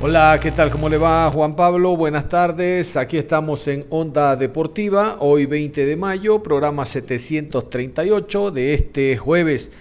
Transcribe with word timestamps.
Hola, 0.00 0.38
¿qué 0.40 0.52
tal? 0.52 0.70
¿Cómo 0.70 0.88
le 0.88 0.96
va 0.96 1.28
Juan 1.32 1.56
Pablo? 1.56 1.96
Buenas 1.96 2.28
tardes. 2.28 2.96
Aquí 2.96 3.18
estamos 3.18 3.66
en 3.66 3.84
Onda 3.90 4.36
Deportiva, 4.36 5.16
hoy 5.18 5.46
20 5.46 5.84
de 5.84 5.96
mayo, 5.96 6.40
programa 6.40 6.84
738 6.84 8.52
de 8.52 8.74
este 8.74 9.16
jueves. 9.16 9.72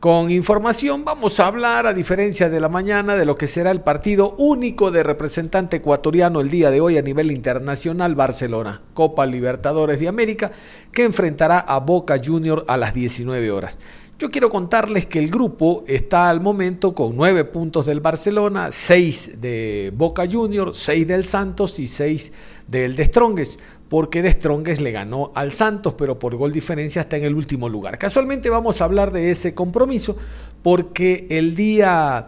Con 0.00 0.30
información 0.30 1.04
vamos 1.04 1.38
a 1.38 1.48
hablar, 1.48 1.86
a 1.86 1.92
diferencia 1.92 2.48
de 2.48 2.60
la 2.60 2.70
mañana, 2.70 3.14
de 3.14 3.26
lo 3.26 3.36
que 3.36 3.46
será 3.46 3.70
el 3.70 3.82
partido 3.82 4.36
único 4.38 4.90
de 4.90 5.02
representante 5.02 5.76
ecuatoriano 5.76 6.40
el 6.40 6.48
día 6.48 6.70
de 6.70 6.80
hoy 6.80 6.96
a 6.96 7.02
nivel 7.02 7.30
internacional 7.30 8.14
Barcelona, 8.14 8.80
Copa 8.94 9.26
Libertadores 9.26 10.00
de 10.00 10.08
América, 10.08 10.50
que 10.92 11.04
enfrentará 11.04 11.58
a 11.58 11.78
Boca 11.80 12.18
Junior 12.24 12.64
a 12.68 12.78
las 12.78 12.94
19 12.94 13.50
horas. 13.50 13.76
Yo 14.18 14.32
quiero 14.32 14.50
contarles 14.50 15.06
que 15.06 15.20
el 15.20 15.30
grupo 15.30 15.84
está 15.86 16.28
al 16.28 16.40
momento 16.40 16.92
con 16.92 17.16
nueve 17.16 17.44
puntos 17.44 17.86
del 17.86 18.00
Barcelona, 18.00 18.70
seis 18.72 19.40
de 19.40 19.92
Boca 19.94 20.26
Junior, 20.28 20.74
seis 20.74 21.06
del 21.06 21.24
Santos 21.24 21.78
y 21.78 21.86
seis 21.86 22.32
del 22.66 22.96
de 22.96 23.04
Strongest, 23.04 23.60
porque 23.88 24.20
de 24.20 24.32
Strongest 24.32 24.80
le 24.80 24.90
ganó 24.90 25.30
al 25.36 25.52
Santos, 25.52 25.94
pero 25.96 26.18
por 26.18 26.34
gol 26.34 26.50
diferencia 26.50 27.02
está 27.02 27.16
en 27.16 27.26
el 27.26 27.34
último 27.36 27.68
lugar. 27.68 27.96
Casualmente 27.96 28.50
vamos 28.50 28.80
a 28.80 28.86
hablar 28.86 29.12
de 29.12 29.30
ese 29.30 29.54
compromiso 29.54 30.16
porque 30.64 31.28
el 31.30 31.54
día 31.54 32.26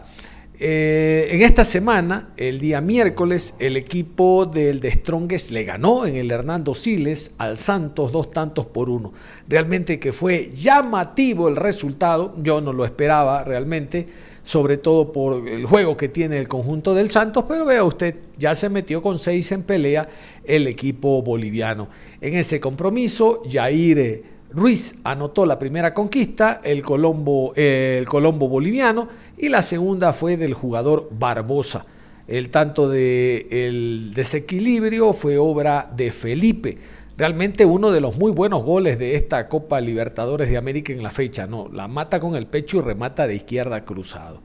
eh, 0.63 1.29
en 1.31 1.41
esta 1.41 1.65
semana, 1.65 2.29
el 2.37 2.59
día 2.59 2.81
miércoles, 2.81 3.55
el 3.57 3.77
equipo 3.77 4.45
del 4.45 4.79
de 4.79 4.91
Strongest 4.91 5.49
le 5.49 5.63
ganó 5.63 6.05
en 6.05 6.15
el 6.15 6.29
Hernando 6.29 6.75
Siles 6.75 7.31
al 7.39 7.57
Santos 7.57 8.11
dos 8.11 8.31
tantos 8.31 8.67
por 8.67 8.87
uno. 8.87 9.11
Realmente 9.47 9.99
que 9.99 10.13
fue 10.13 10.51
llamativo 10.53 11.47
el 11.47 11.55
resultado, 11.55 12.35
yo 12.43 12.61
no 12.61 12.73
lo 12.73 12.85
esperaba 12.85 13.43
realmente, 13.43 14.05
sobre 14.43 14.77
todo 14.77 15.11
por 15.11 15.47
el 15.47 15.65
juego 15.65 15.97
que 15.97 16.09
tiene 16.09 16.37
el 16.37 16.47
conjunto 16.47 16.93
del 16.93 17.09
Santos, 17.09 17.45
pero 17.47 17.65
vea 17.65 17.83
usted, 17.83 18.15
ya 18.37 18.53
se 18.53 18.69
metió 18.69 19.01
con 19.01 19.17
seis 19.17 19.51
en 19.51 19.63
pelea 19.63 20.07
el 20.43 20.67
equipo 20.67 21.23
boliviano. 21.23 21.89
En 22.21 22.35
ese 22.35 22.59
compromiso, 22.59 23.41
Jair 23.49 24.23
Ruiz 24.53 24.95
anotó 25.05 25.45
la 25.45 25.57
primera 25.57 25.93
conquista, 25.93 26.59
el 26.63 26.83
Colombo, 26.83 27.53
eh, 27.55 27.95
el 27.97 28.05
Colombo 28.05 28.49
boliviano, 28.49 29.07
y 29.41 29.49
la 29.49 29.63
segunda 29.63 30.13
fue 30.13 30.37
del 30.37 30.53
jugador 30.53 31.09
Barbosa. 31.11 31.85
El 32.27 32.51
tanto 32.51 32.87
de 32.87 33.47
el 33.49 34.13
desequilibrio 34.13 35.13
fue 35.13 35.39
obra 35.39 35.91
de 35.93 36.11
Felipe. 36.11 36.77
Realmente 37.17 37.65
uno 37.65 37.91
de 37.91 38.01
los 38.01 38.17
muy 38.17 38.31
buenos 38.31 38.63
goles 38.63 38.99
de 38.99 39.15
esta 39.15 39.49
Copa 39.49 39.81
Libertadores 39.81 40.47
de 40.47 40.57
América 40.57 40.93
en 40.93 41.01
la 41.01 41.09
fecha, 41.09 41.47
no, 41.47 41.67
la 41.69 41.87
mata 41.87 42.19
con 42.19 42.35
el 42.35 42.45
pecho 42.45 42.77
y 42.77 42.81
remata 42.81 43.25
de 43.25 43.35
izquierda 43.35 43.83
cruzado. 43.83 44.41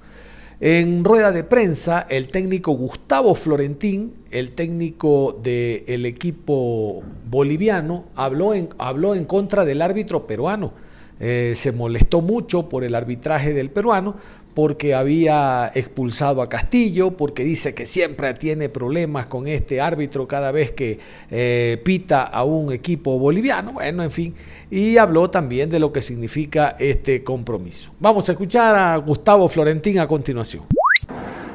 En 0.60 1.04
rueda 1.04 1.30
de 1.30 1.44
prensa, 1.44 2.06
el 2.08 2.28
técnico 2.28 2.72
Gustavo 2.72 3.34
Florentín, 3.34 4.14
el 4.30 4.52
técnico 4.52 5.38
del 5.42 6.06
equipo 6.06 7.02
boliviano, 7.28 8.06
habló 8.14 8.54
en, 8.54 8.70
habló 8.78 9.14
en 9.14 9.26
contra 9.26 9.66
del 9.66 9.82
árbitro 9.82 10.26
peruano. 10.26 10.85
Eh, 11.18 11.52
se 11.54 11.72
molestó 11.72 12.20
mucho 12.20 12.68
por 12.68 12.84
el 12.84 12.94
arbitraje 12.94 13.54
del 13.54 13.70
peruano, 13.70 14.16
porque 14.56 14.94
había 14.94 15.70
expulsado 15.74 16.40
a 16.40 16.48
Castillo, 16.48 17.10
porque 17.10 17.44
dice 17.44 17.74
que 17.74 17.84
siempre 17.84 18.32
tiene 18.32 18.70
problemas 18.70 19.26
con 19.26 19.46
este 19.46 19.82
árbitro 19.82 20.26
cada 20.26 20.50
vez 20.50 20.72
que 20.72 20.98
eh, 21.30 21.78
pita 21.84 22.22
a 22.22 22.42
un 22.44 22.72
equipo 22.72 23.18
boliviano. 23.18 23.74
Bueno, 23.74 24.02
en 24.02 24.10
fin, 24.10 24.34
y 24.70 24.96
habló 24.96 25.28
también 25.28 25.68
de 25.68 25.78
lo 25.78 25.92
que 25.92 26.00
significa 26.00 26.74
este 26.78 27.22
compromiso. 27.22 27.92
Vamos 28.00 28.30
a 28.30 28.32
escuchar 28.32 28.74
a 28.74 28.96
Gustavo 28.96 29.46
Florentín 29.46 29.98
a 29.98 30.08
continuación. 30.08 30.64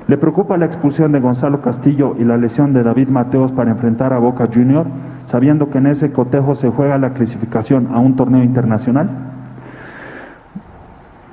¿Le 0.07 0.17
preocupa 0.19 0.57
la 0.57 0.67
expulsión 0.67 1.11
de 1.11 1.19
Gonzalo 1.21 1.59
Castillo 1.63 2.15
y 2.19 2.23
la 2.23 2.37
lesión 2.37 2.71
de 2.71 2.83
David 2.83 3.07
Mateos 3.07 3.51
para 3.51 3.71
enfrentar 3.71 4.13
a 4.13 4.19
Boca 4.19 4.47
Junior, 4.53 4.85
sabiendo 5.25 5.71
que 5.71 5.79
en 5.79 5.87
ese 5.87 6.11
cotejo 6.11 6.53
se 6.53 6.69
juega 6.69 6.99
la 6.99 7.15
clasificación 7.15 7.87
a 7.91 7.99
un 7.99 8.15
torneo 8.15 8.43
internacional? 8.43 9.30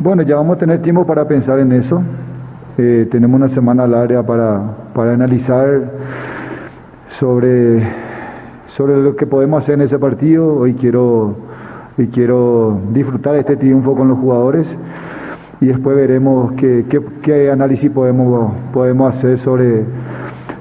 Bueno, 0.01 0.23
ya 0.23 0.37
vamos 0.37 0.55
a 0.55 0.59
tener 0.61 0.81
tiempo 0.81 1.05
para 1.05 1.27
pensar 1.27 1.59
en 1.59 1.73
eso. 1.73 2.05
Eh, 2.77 3.09
tenemos 3.11 3.35
una 3.35 3.49
semana 3.49 3.83
al 3.83 3.95
área 3.95 4.25
para, 4.25 4.63
para 4.95 5.13
analizar 5.13 5.91
sobre, 7.09 7.83
sobre 8.65 9.03
lo 9.03 9.17
que 9.17 9.27
podemos 9.27 9.59
hacer 9.59 9.75
en 9.75 9.81
ese 9.81 9.99
partido. 9.99 10.55
Hoy 10.55 10.75
quiero, 10.75 11.35
hoy 11.99 12.07
quiero 12.07 12.79
disfrutar 12.93 13.35
este 13.35 13.57
triunfo 13.57 13.97
con 13.97 14.07
los 14.07 14.19
jugadores 14.19 14.79
y 15.61 15.67
después 15.67 15.97
veremos 15.97 16.53
qué, 16.53 16.87
qué, 16.89 17.01
qué 17.21 17.51
análisis 17.51 17.91
podemos, 17.91 18.57
podemos 18.73 19.11
hacer 19.11 19.37
sobre, 19.37 19.83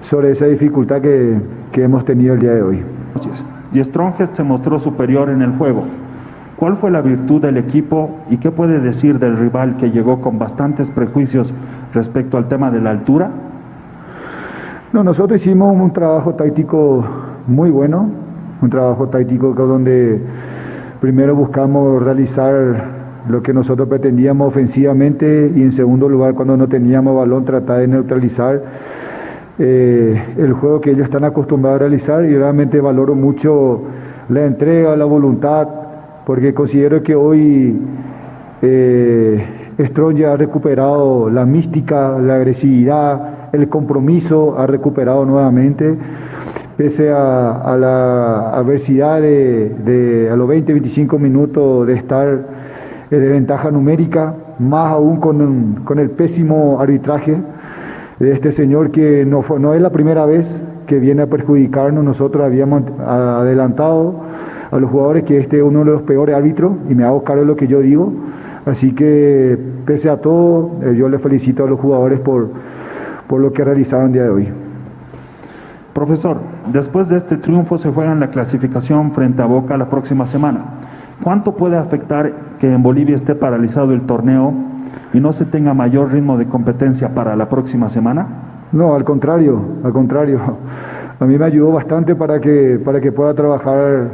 sobre 0.01 0.31
esa 0.31 0.47
dificultad 0.47 1.00
que, 1.00 1.39
que 1.71 1.83
hemos 1.83 2.03
tenido 2.06 2.33
el 2.33 2.39
día 2.39 2.53
de 2.53 2.63
hoy. 2.63 2.81
Y 3.71 3.83
Strongest 3.83 4.35
se 4.35 4.41
mostró 4.41 4.79
superior 4.79 5.29
en 5.29 5.44
el 5.44 5.51
juego. 5.51 5.83
¿Cuál 6.57 6.75
fue 6.75 6.89
la 6.89 7.01
virtud 7.01 7.39
del 7.39 7.57
equipo 7.57 8.09
y 8.31 8.38
qué 8.38 8.50
puede 8.50 8.80
decir 8.80 9.19
del 9.19 9.38
rival 9.38 9.77
que 9.77 9.92
llegó 9.92 10.21
con 10.21 10.39
bastantes 10.39 10.89
prejuicios 10.89 11.54
respecto 11.94 12.36
al 12.36 12.48
tema 12.48 12.71
de 12.71 12.81
la 12.81 12.89
altura? 12.89 13.30
No, 14.92 15.04
nosotros 15.04 15.39
hicimos 15.39 15.75
un 15.80 15.94
trabajo 15.94 16.33
táctico 16.33 17.06
muy 17.45 17.69
bueno, 17.69 18.09
un 18.59 18.69
trabajo 18.71 19.07
táctico 19.07 19.54
donde 19.54 20.19
primero 21.00 21.36
buscamos 21.36 22.01
realizar 22.01 22.86
lo 23.30 23.44
que 23.44 23.53
nosotros 23.53 23.88
pretendíamos 23.88 24.48
ofensivamente 24.48 25.51
y 25.56 25.62
en 25.62 25.71
segundo 25.71 26.10
lugar 26.10 26.33
cuando 26.33 26.57
no 26.57 26.68
teníamos 26.68 27.15
balón 27.15 27.45
tratar 27.45 27.81
de 27.81 27.88
neutralizar 27.88 28.63
eh, 29.60 30.24
el 30.38 30.53
juego 30.53 30.81
que 30.81 30.89
ellos 30.89 31.03
están 31.03 31.24
acostumbrados 31.24 31.75
a 31.75 31.80
realizar 31.81 32.25
y 32.25 32.36
realmente 32.36 32.81
valoro 32.81 33.13
mucho 33.13 33.83
la 34.30 34.45
entrega, 34.45 34.95
la 34.95 35.06
voluntad, 35.06 35.68
porque 36.27 36.53
considero 36.53 37.01
que 37.01 37.15
hoy 37.15 37.74
eh, 38.62 39.47
Strong 39.79 40.18
ya 40.18 40.33
ha 40.33 40.35
recuperado 40.35 41.29
la 41.29 41.45
mística, 41.45 42.19
la 42.19 42.35
agresividad, 42.35 43.53
el 43.53 43.69
compromiso, 43.69 44.59
ha 44.59 44.68
recuperado 44.68 45.24
nuevamente, 45.24 45.97
pese 46.75 47.12
a, 47.12 47.77
la 47.79 48.50
adversidad 48.50 49.21
de, 49.21 50.27
a 50.29 50.35
los 50.35 50.50
20, 50.50 50.74
25 50.74 51.18
minutos 51.18 51.88
de 51.88 51.94
estar 51.94 52.27
eh, 53.09 53.15
de 53.15 53.29
ventaja 53.29 53.71
numérica, 53.71 54.35
más 54.59 54.91
aún 54.91 55.21
con, 55.21 55.75
con 55.85 55.97
el 55.97 56.09
pésimo 56.09 56.81
arbitraje 56.81 57.38
de 58.19 58.33
este 58.33 58.51
señor 58.51 58.91
que 58.91 59.25
no, 59.25 59.41
fue, 59.41 59.62
no 59.62 59.74
es 59.74 59.81
la 59.81 59.94
primera 59.94 60.25
vez 60.25 60.62
que 60.88 61.00
viene 61.00 61.21
a 61.21 61.27
perjudicarnos. 61.27 62.03
Nosotros 62.03 62.45
habíamos 62.45 62.83
adelantado 63.00 64.25
a 64.71 64.77
los 64.77 64.89
jugadores 64.89 65.23
que 65.23 65.37
este 65.39 65.57
es 65.57 65.63
uno 65.63 65.79
de 65.79 65.91
los 65.91 66.01
peores 66.01 66.35
árbitros 66.35 66.73
y 66.89 66.95
me 66.95 67.03
hago 67.03 67.23
cargo 67.23 67.41
de 67.41 67.47
lo 67.47 67.55
que 67.55 67.67
yo 67.67 67.79
digo. 67.81 68.13
Así 68.65 68.93
que, 68.93 69.57
pese 69.85 70.09
a 70.09 70.17
todo, 70.17 70.71
eh, 70.83 70.95
yo 70.97 71.07
le 71.07 71.19
felicito 71.19 71.63
a 71.63 71.67
los 71.67 71.79
jugadores 71.79 72.19
por, 72.19 72.49
por 73.27 73.39
lo 73.39 73.53
que 73.53 73.63
realizaron 73.63 74.07
el 74.07 74.13
día 74.13 74.23
de 74.23 74.29
hoy. 74.29 74.47
Profesor, 75.93 76.37
después 76.71 77.07
de 77.09 77.17
este 77.17 77.37
triunfo 77.37 77.77
se 77.77 77.89
juega 77.89 78.11
en 78.11 78.19
la 78.19 78.29
clasificación 78.29 79.11
frente 79.11 79.41
a 79.41 79.45
Boca 79.45 79.77
la 79.77 79.89
próxima 79.89 80.27
semana. 80.27 80.65
¿Cuánto 81.23 81.55
puede 81.55 81.77
afectar 81.77 82.31
que 82.59 82.71
en 82.71 82.83
Bolivia 82.83 83.15
esté 83.15 83.33
paralizado 83.33 83.93
el 83.93 84.01
torneo 84.01 84.53
y 85.13 85.19
no 85.19 85.33
se 85.33 85.45
tenga 85.45 85.73
mayor 85.73 86.11
ritmo 86.11 86.37
de 86.37 86.47
competencia 86.47 87.15
para 87.15 87.35
la 87.35 87.49
próxima 87.49 87.89
semana? 87.89 88.27
No, 88.71 88.93
al 88.93 89.03
contrario, 89.03 89.59
al 89.83 89.93
contrario. 89.93 90.39
A 91.19 91.25
mí 91.25 91.35
me 91.35 91.45
ayudó 91.45 91.71
bastante 91.71 92.13
para 92.13 92.39
que, 92.39 92.79
para 92.83 93.01
que 93.01 93.11
pueda 93.11 93.33
trabajar 93.33 94.07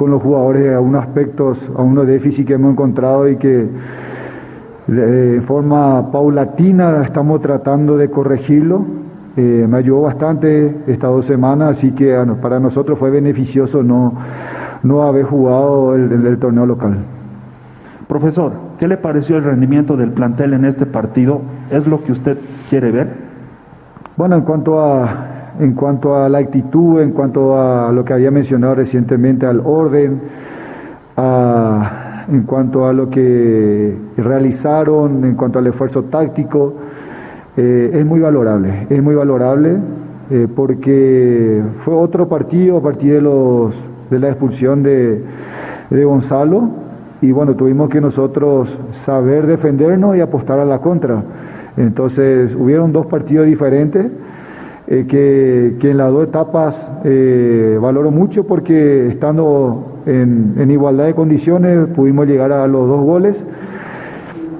con 0.00 0.10
los 0.10 0.22
jugadores 0.22 0.74
a 0.74 0.80
unos 0.80 1.02
aspectos, 1.02 1.68
a 1.76 1.82
unos 1.82 2.06
déficits 2.06 2.48
que 2.48 2.54
hemos 2.54 2.72
encontrado 2.72 3.28
y 3.28 3.36
que 3.36 3.68
de 4.86 5.42
forma 5.42 6.10
paulatina 6.10 7.02
estamos 7.04 7.42
tratando 7.42 7.98
de 7.98 8.08
corregirlo. 8.08 8.86
Eh, 9.36 9.66
me 9.68 9.76
ayudó 9.76 10.00
bastante 10.00 10.74
estas 10.86 11.10
dos 11.10 11.26
semanas, 11.26 11.72
así 11.72 11.90
que 11.90 12.16
para 12.40 12.58
nosotros 12.58 12.98
fue 12.98 13.10
beneficioso 13.10 13.82
no, 13.82 14.14
no 14.82 15.02
haber 15.02 15.24
jugado 15.26 15.94
el 15.94 16.38
torneo 16.38 16.64
local. 16.64 16.96
Profesor, 18.08 18.52
¿qué 18.78 18.88
le 18.88 18.96
pareció 18.96 19.36
el 19.36 19.44
rendimiento 19.44 19.98
del 19.98 20.12
plantel 20.12 20.54
en 20.54 20.64
este 20.64 20.86
partido? 20.86 21.42
¿Es 21.70 21.86
lo 21.86 22.02
que 22.02 22.12
usted 22.12 22.38
quiere 22.70 22.90
ver? 22.90 23.08
Bueno, 24.16 24.36
en 24.36 24.44
cuanto 24.44 24.80
a, 24.80 25.39
en 25.58 25.74
cuanto 25.74 26.16
a 26.16 26.28
la 26.28 26.38
actitud, 26.38 27.00
en 27.00 27.12
cuanto 27.12 27.58
a 27.58 27.90
lo 27.92 28.04
que 28.04 28.12
había 28.12 28.30
mencionado 28.30 28.74
recientemente, 28.74 29.46
al 29.46 29.60
orden, 29.64 30.20
en 32.32 32.42
cuanto 32.42 32.86
a 32.86 32.92
lo 32.92 33.10
que 33.10 33.94
realizaron, 34.16 35.24
en 35.24 35.34
cuanto 35.34 35.58
al 35.58 35.66
esfuerzo 35.66 36.04
táctico, 36.04 36.74
eh, 37.56 37.90
es 37.92 38.06
muy 38.06 38.20
valorable, 38.20 38.86
es 38.88 39.02
muy 39.02 39.14
valorable 39.14 39.76
eh, 40.30 40.46
porque 40.54 41.60
fue 41.78 41.94
otro 41.94 42.28
partido 42.28 42.78
a 42.78 42.82
partir 42.82 43.14
de, 43.14 43.20
los, 43.20 43.82
de 44.08 44.18
la 44.20 44.28
expulsión 44.28 44.82
de, 44.82 45.22
de 45.90 46.04
Gonzalo 46.04 46.70
y 47.20 47.32
bueno, 47.32 47.54
tuvimos 47.54 47.90
que 47.90 48.00
nosotros 48.00 48.78
saber 48.92 49.46
defendernos 49.46 50.16
y 50.16 50.20
apostar 50.20 50.58
a 50.58 50.64
la 50.64 50.80
contra. 50.80 51.22
Entonces, 51.76 52.54
hubieron 52.54 52.92
dos 52.92 53.06
partidos 53.06 53.46
diferentes 53.46 54.06
eh, 54.90 55.06
que, 55.08 55.76
que, 55.80 55.90
en 55.90 55.96
las 55.96 56.10
dos 56.10 56.24
etapas 56.24 56.86
eh, 57.04 57.78
valoro 57.80 58.10
mucho 58.10 58.44
porque 58.44 59.06
estando 59.06 60.00
en, 60.04 60.54
en, 60.58 60.70
igualdad 60.70 61.06
de 61.06 61.14
condiciones 61.14 61.86
pudimos 61.94 62.26
llegar 62.26 62.52
a 62.52 62.66
los 62.66 62.86
dos 62.88 63.02
goles 63.02 63.46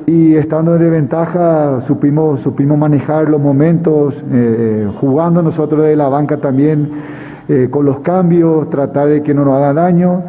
y 0.06 0.37
estando 0.37 0.79
de 0.79 0.88
ventaja 0.88 1.81
supimos, 1.81 2.41
supimos 2.41 2.79
manejar 2.79 3.29
los 3.29 3.41
momentos, 3.41 4.25
eh, 4.32 4.88
jugando 5.00 5.43
nosotros 5.43 5.85
de 5.85 5.97
la 5.97 6.09
banca 6.09 6.38
también 6.38 6.91
con 7.71 7.85
los 7.85 7.99
cambios, 7.99 8.71
tratar 8.71 9.09
de 9.09 9.25
que 9.25 9.35
no 9.35 9.44
nos 9.44 9.55
haga 9.55 9.75
daño. 9.75 10.23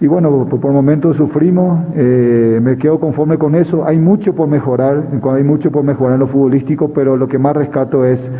Y 0.00 0.06
bueno, 0.06 0.46
por, 0.46 0.70
momentos 0.70 1.16
sufrimos, 1.16 1.80
eh, 1.96 2.60
me 2.62 2.78
quedo 2.78 3.00
conforme 3.00 3.36
con 3.36 3.56
eso. 3.56 3.84
Hay 3.84 3.98
mucho 3.98 4.32
por 4.32 4.46
mejorar, 4.46 5.02
hay 5.24 5.42
mucho 5.42 5.72
por 5.72 5.82
mejorar 5.82 6.14
en 6.14 6.20
lo 6.20 6.28
futbolístico, 6.28 6.92
pero 6.92 7.16
lo 7.16 7.26
que 7.26 7.38
más 7.38 7.56
rescato 7.56 8.04
es 8.04 8.30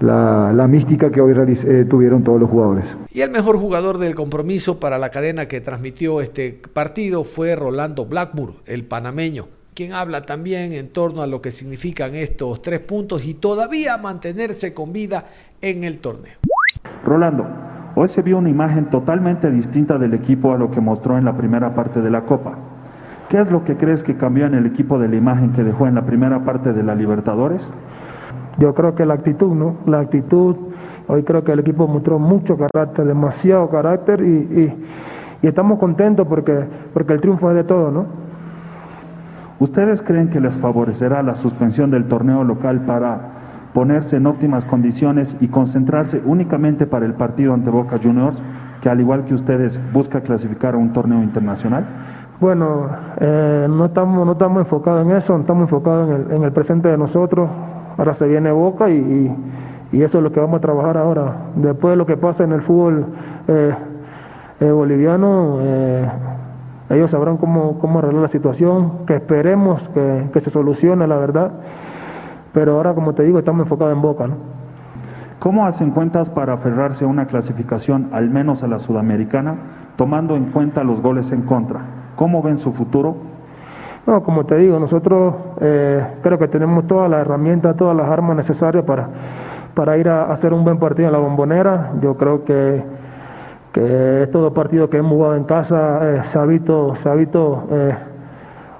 la, 0.00 0.66
mística 0.68 1.10
que 1.10 1.20
hoy 1.20 1.32
eh, 1.32 1.84
tuvieron 1.88 2.24
todos 2.24 2.40
los 2.40 2.50
jugadores. 2.50 2.96
Y 3.12 3.20
el 3.20 3.30
mejor 3.30 3.58
jugador 3.58 3.98
del 3.98 4.14
compromiso 4.14 4.80
para 4.80 4.98
la 4.98 5.10
cadena 5.10 5.46
que 5.46 5.60
transmitió 5.60 6.20
este 6.20 6.60
partido 6.72 7.24
fue 7.24 7.54
Rolando 7.54 8.06
Blackburn, 8.06 8.56
el 8.66 8.84
panameño, 8.84 9.48
quien 9.74 9.92
habla 9.92 10.26
también 10.26 10.72
en 10.72 10.88
torno 10.88 11.22
a 11.22 11.26
lo 11.26 11.40
que 11.40 11.50
significan 11.50 12.14
estos 12.14 12.62
tres 12.62 12.80
puntos 12.80 13.26
y 13.26 13.34
todavía 13.34 13.96
mantenerse 13.98 14.74
con 14.74 14.92
vida 14.92 15.26
en 15.60 15.84
el 15.84 15.98
torneo. 15.98 16.34
Rolando, 17.04 17.46
Hoy 17.96 18.06
se 18.06 18.22
vio 18.22 18.38
una 18.38 18.48
imagen 18.48 18.88
totalmente 18.88 19.50
distinta 19.50 19.98
del 19.98 20.14
equipo 20.14 20.54
a 20.54 20.58
lo 20.58 20.70
que 20.70 20.80
mostró 20.80 21.18
en 21.18 21.24
la 21.24 21.36
primera 21.36 21.74
parte 21.74 22.00
de 22.00 22.08
la 22.08 22.24
Copa. 22.24 22.54
¿Qué 23.28 23.40
es 23.40 23.50
lo 23.50 23.64
que 23.64 23.76
crees 23.76 24.04
que 24.04 24.16
cambió 24.16 24.46
en 24.46 24.54
el 24.54 24.64
equipo 24.64 24.98
de 24.98 25.08
la 25.08 25.16
imagen 25.16 25.52
que 25.52 25.64
dejó 25.64 25.88
en 25.88 25.96
la 25.96 26.06
primera 26.06 26.44
parte 26.44 26.72
de 26.72 26.84
la 26.84 26.94
Libertadores? 26.94 27.68
Yo 28.60 28.74
creo 28.74 28.94
que 28.94 29.06
la 29.06 29.14
actitud, 29.14 29.54
¿no? 29.54 29.76
La 29.86 30.00
actitud, 30.00 30.54
hoy 31.08 31.22
creo 31.22 31.42
que 31.42 31.52
el 31.52 31.60
equipo 31.60 31.88
mostró 31.88 32.18
mucho 32.18 32.58
carácter, 32.58 33.06
demasiado 33.06 33.70
carácter 33.70 34.20
y, 34.20 34.70
estamos 35.42 35.78
contentos 35.78 36.26
porque, 36.28 36.66
porque 36.92 37.14
el 37.14 37.22
triunfo 37.22 37.48
es 37.48 37.56
de 37.56 37.64
todo, 37.64 37.90
¿no? 37.90 38.04
¿Ustedes 39.60 40.02
creen 40.02 40.28
que 40.28 40.40
les 40.40 40.58
favorecerá 40.58 41.22
la 41.22 41.36
suspensión 41.36 41.90
del 41.90 42.04
torneo 42.04 42.44
local 42.44 42.82
para 42.82 43.30
ponerse 43.72 44.18
en 44.18 44.26
óptimas 44.26 44.66
condiciones 44.66 45.38
y 45.40 45.48
concentrarse 45.48 46.20
únicamente 46.26 46.86
para 46.86 47.06
el 47.06 47.14
partido 47.14 47.54
ante 47.54 47.70
Boca 47.70 47.98
Juniors, 48.02 48.42
que 48.82 48.90
al 48.90 49.00
igual 49.00 49.24
que 49.24 49.32
ustedes 49.32 49.80
busca 49.90 50.20
clasificar 50.20 50.74
a 50.74 50.76
un 50.76 50.92
torneo 50.92 51.22
internacional? 51.22 51.86
Bueno, 52.38 52.88
eh, 53.18 53.66
no, 53.70 53.86
estamos, 53.86 54.26
no 54.26 54.32
estamos 54.32 54.60
enfocados 54.60 55.06
en 55.06 55.16
eso, 55.16 55.38
estamos 55.38 55.62
enfocados 55.62 56.10
en 56.10 56.14
el, 56.16 56.32
en 56.36 56.42
el 56.42 56.52
presente 56.52 56.88
de 56.88 56.98
nosotros. 56.98 57.48
Ahora 57.96 58.14
se 58.14 58.26
viene 58.26 58.50
Boca 58.50 58.90
y, 58.90 59.34
y, 59.92 60.02
eso 60.02 60.18
es 60.18 60.24
lo 60.24 60.32
que 60.32 60.40
vamos 60.40 60.58
a 60.58 60.60
trabajar 60.60 60.96
ahora. 60.96 61.34
Después 61.56 61.92
de 61.92 61.96
lo 61.96 62.06
que 62.06 62.16
pasa 62.16 62.44
en 62.44 62.52
el 62.52 62.62
fútbol 62.62 63.06
eh, 63.48 63.74
eh, 64.60 64.70
boliviano, 64.70 65.58
ellos 66.88 67.10
sabrán 67.10 67.36
cómo, 67.36 67.78
cómo 67.78 67.98
arreglar 67.98 68.22
la 68.22 68.28
situación, 68.28 69.06
que 69.06 69.16
esperemos 69.16 69.88
que, 69.90 70.28
que 70.32 70.40
se 70.40 70.50
solucione, 70.50 71.06
la 71.06 71.16
verdad. 71.16 71.52
Pero 72.52 72.76
ahora, 72.76 72.94
como 72.94 73.14
te 73.14 73.22
digo, 73.22 73.38
estamos 73.38 73.62
enfocados 73.62 73.94
en 73.94 74.02
Boca. 74.02 74.26
¿no? 74.26 74.34
¿Cómo 75.40 75.64
hacen 75.64 75.90
cuentas 75.90 76.28
para 76.28 76.52
aferrarse 76.52 77.06
a 77.06 77.08
una 77.08 77.26
clasificación, 77.26 78.10
al 78.12 78.28
menos 78.28 78.62
a 78.62 78.68
la 78.68 78.78
sudamericana, 78.78 79.54
tomando 79.96 80.36
en 80.36 80.44
cuenta 80.46 80.84
los 80.84 81.00
goles 81.00 81.32
en 81.32 81.40
contra? 81.40 81.80
¿Cómo 82.14 82.42
ven 82.42 82.58
su 82.58 82.72
futuro? 82.72 83.16
No, 84.06 84.22
como 84.22 84.44
te 84.44 84.56
digo, 84.56 84.78
nosotros 84.78 85.34
eh, 85.60 86.04
creo 86.22 86.38
que 86.38 86.48
tenemos 86.48 86.86
todas 86.86 87.10
las 87.10 87.20
herramientas, 87.20 87.76
todas 87.76 87.96
las 87.96 88.08
armas 88.08 88.34
necesarias 88.34 88.84
para, 88.84 89.08
para 89.74 89.98
ir 89.98 90.08
a, 90.08 90.32
hacer 90.32 90.54
un 90.54 90.64
buen 90.64 90.78
partido 90.78 91.08
en 91.08 91.12
la 91.12 91.18
bombonera. 91.18 91.92
Yo 92.00 92.16
creo 92.16 92.44
que, 92.44 92.82
que 93.72 94.22
estos 94.22 94.40
dos 94.40 94.52
partidos 94.52 94.88
que 94.88 94.96
hemos 94.96 95.12
jugado 95.12 95.36
en 95.36 95.44
casa 95.44 96.00
eh, 96.02 96.24
se 96.24 96.38
ha 96.38 96.44
visto, 96.44 96.94
se 96.94 97.08
ha 97.10 97.14
visto 97.14 97.64
eh, 97.70 97.94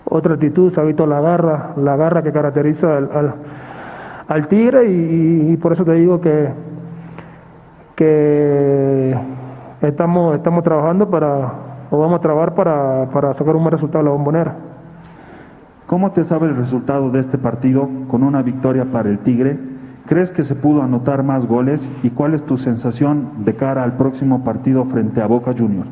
otra 0.07 0.35
actitud, 0.35 0.73
se 0.73 0.81
ha 0.81 0.85
visto 0.85 1.07
la 1.07 1.21
garra, 1.21 1.75
la 1.77 1.97
garra 1.97 2.23
que 2.23 2.33
caracteriza 2.33 2.97
al, 2.97 3.35
al, 4.27 4.49
Tigre 4.49 4.87
y, 4.89 5.57
por 5.59 5.73
eso 5.73 5.85
te 5.85 5.93
digo 5.93 6.21
que, 6.21 6.49
que 7.95 9.15
estamos, 9.83 10.35
estamos 10.35 10.65
trabajando 10.65 11.11
para, 11.11 11.53
o 11.91 11.99
vamos 11.99 12.19
a 12.19 12.21
trabajar 12.21 12.55
para, 12.55 13.07
para 13.13 13.35
sacar 13.35 13.55
un 13.55 13.63
buen 13.63 13.73
resultado 13.73 14.01
a 14.01 14.05
la 14.05 14.11
bombonera. 14.11 14.70
¿Cómo 15.91 16.13
te 16.13 16.23
sabe 16.23 16.47
el 16.47 16.55
resultado 16.55 17.11
de 17.11 17.19
este 17.19 17.37
partido 17.37 17.89
con 18.07 18.23
una 18.23 18.43
victoria 18.43 18.85
para 18.93 19.09
el 19.09 19.19
Tigre? 19.19 19.59
¿Crees 20.07 20.31
que 20.31 20.45
se 20.45 20.55
pudo 20.55 20.83
anotar 20.83 21.25
más 21.25 21.47
goles? 21.47 21.91
¿Y 22.05 22.11
cuál 22.11 22.33
es 22.35 22.47
tu 22.47 22.59
sensación 22.59 23.45
de 23.45 23.57
cara 23.57 23.83
al 23.83 23.97
próximo 23.97 24.45
partido 24.45 24.85
frente 24.85 25.21
a 25.21 25.27
Boca 25.27 25.53
Juniors? 25.53 25.91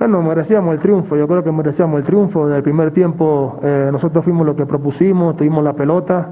Bueno, 0.00 0.22
merecíamos 0.22 0.74
el 0.74 0.80
triunfo, 0.80 1.16
yo 1.16 1.28
creo 1.28 1.44
que 1.44 1.52
merecíamos 1.52 2.00
el 2.00 2.04
triunfo. 2.04 2.46
Desde 2.46 2.56
el 2.56 2.62
primer 2.64 2.90
tiempo 2.90 3.60
eh, 3.62 3.90
nosotros 3.92 4.24
fuimos 4.24 4.44
lo 4.44 4.56
que 4.56 4.66
propusimos, 4.66 5.36
tuvimos 5.36 5.62
la 5.62 5.74
pelota. 5.74 6.28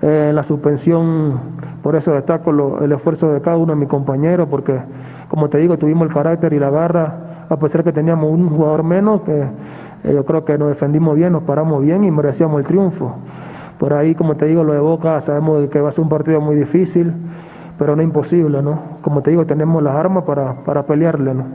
Eh, 0.00 0.32
la 0.34 0.42
suspensión, 0.42 1.38
por 1.82 1.96
eso 1.96 2.12
destaco 2.12 2.50
el 2.80 2.92
esfuerzo 2.92 3.30
de 3.30 3.42
cada 3.42 3.58
uno 3.58 3.74
de 3.74 3.78
mis 3.78 3.88
compañeros, 3.90 4.48
porque 4.50 4.80
como 5.28 5.50
te 5.50 5.58
digo, 5.58 5.76
tuvimos 5.76 6.08
el 6.08 6.14
carácter 6.14 6.54
y 6.54 6.58
la 6.58 6.70
garra, 6.70 7.46
a 7.50 7.56
pesar 7.58 7.84
que 7.84 7.92
teníamos 7.92 8.32
un 8.32 8.48
jugador 8.48 8.82
menos, 8.82 9.20
que 9.20 9.44
Eh, 10.04 10.12
yo 10.14 10.24
creo 10.24 10.44
que 10.44 10.58
nos 10.58 10.68
defendimos 10.68 11.14
bien, 11.14 11.32
nos 11.32 11.44
paramos 11.44 11.82
bien 11.82 12.04
y 12.04 12.10
merecíamos 12.10 12.60
el 12.60 12.66
triunfo. 12.66 13.16
Por 13.78 13.94
ahí, 13.94 14.14
como 14.14 14.36
te 14.36 14.46
digo, 14.46 14.64
lo 14.64 14.72
de 14.72 14.78
Boca, 14.78 15.20
sabemos 15.20 15.68
que 15.68 15.80
va 15.80 15.88
a 15.88 15.92
ser 15.92 16.04
un 16.04 16.08
partido 16.08 16.40
muy 16.40 16.56
difícil, 16.56 17.12
pero 17.78 17.96
no 17.96 18.02
imposible, 18.02 18.62
¿no? 18.62 18.98
Como 19.02 19.22
te 19.22 19.30
digo, 19.30 19.46
tenemos 19.46 19.82
las 19.82 19.96
armas 19.96 20.24
para, 20.24 20.64
para 20.64 20.86
pelearle, 20.86 21.34
¿no? 21.34 21.46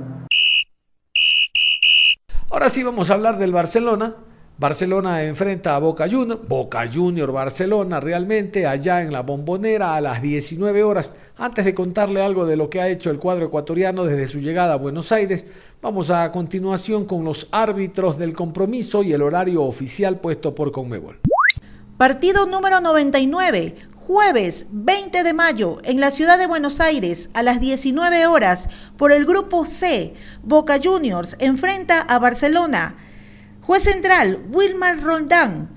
Ahora 2.50 2.70
sí 2.70 2.84
vamos 2.84 3.12
a 3.12 3.14
hablar 3.14 3.38
del 3.38 3.52
Barcelona. 3.52 4.16
Barcelona 4.60 5.22
enfrenta 5.22 5.76
a 5.76 5.80
Boca 5.80 6.10
Juniors, 6.10 6.42
Boca 6.48 6.84
Junior 6.92 7.32
Barcelona 7.32 8.00
realmente 8.00 8.66
allá 8.66 9.04
en 9.04 9.12
la 9.14 9.22
bombonera 9.22 9.96
a 9.96 10.02
las 10.02 10.20
19 10.20 10.82
horas. 10.82 11.12
Antes 11.38 11.64
de 11.64 11.76
contarle 11.76 12.24
algo 12.24 12.48
de 12.48 12.58
lo 12.58 12.68
que 12.68 12.82
ha 12.82 12.88
hecho 12.88 13.12
el 13.12 13.20
cuadro 13.20 13.46
ecuatoriano 13.46 14.04
desde 14.06 14.26
su 14.26 14.40
llegada 14.40 14.74
a 14.74 14.78
Buenos 14.78 15.12
Aires, 15.12 15.46
vamos 15.80 16.10
a 16.10 16.32
continuación 16.32 17.06
con 17.06 17.24
los 17.24 17.48
árbitros 17.52 18.18
del 18.18 18.34
compromiso 18.34 19.04
y 19.04 19.14
el 19.14 19.22
horario 19.22 19.62
oficial 19.62 20.20
puesto 20.20 20.56
por 20.56 20.72
Conmebol. 20.72 21.20
Partido 21.98 22.48
número 22.48 22.82
99, 22.82 23.76
jueves 24.08 24.66
20 24.72 25.22
de 25.24 25.34
mayo 25.34 25.78
en 25.84 26.00
la 26.00 26.10
ciudad 26.10 26.40
de 26.40 26.48
Buenos 26.48 26.80
Aires 26.80 27.30
a 27.36 27.44
las 27.44 27.60
19 27.60 28.26
horas 28.26 28.70
por 28.98 29.12
el 29.12 29.28
grupo 29.28 29.66
C. 29.66 30.16
Boca 30.42 30.80
Juniors 30.84 31.36
enfrenta 31.38 32.02
a 32.02 32.18
Barcelona. 32.18 32.96
Juez 33.68 33.84
central, 33.84 34.46
Wilmar 34.50 35.02
Roldán. 35.02 35.72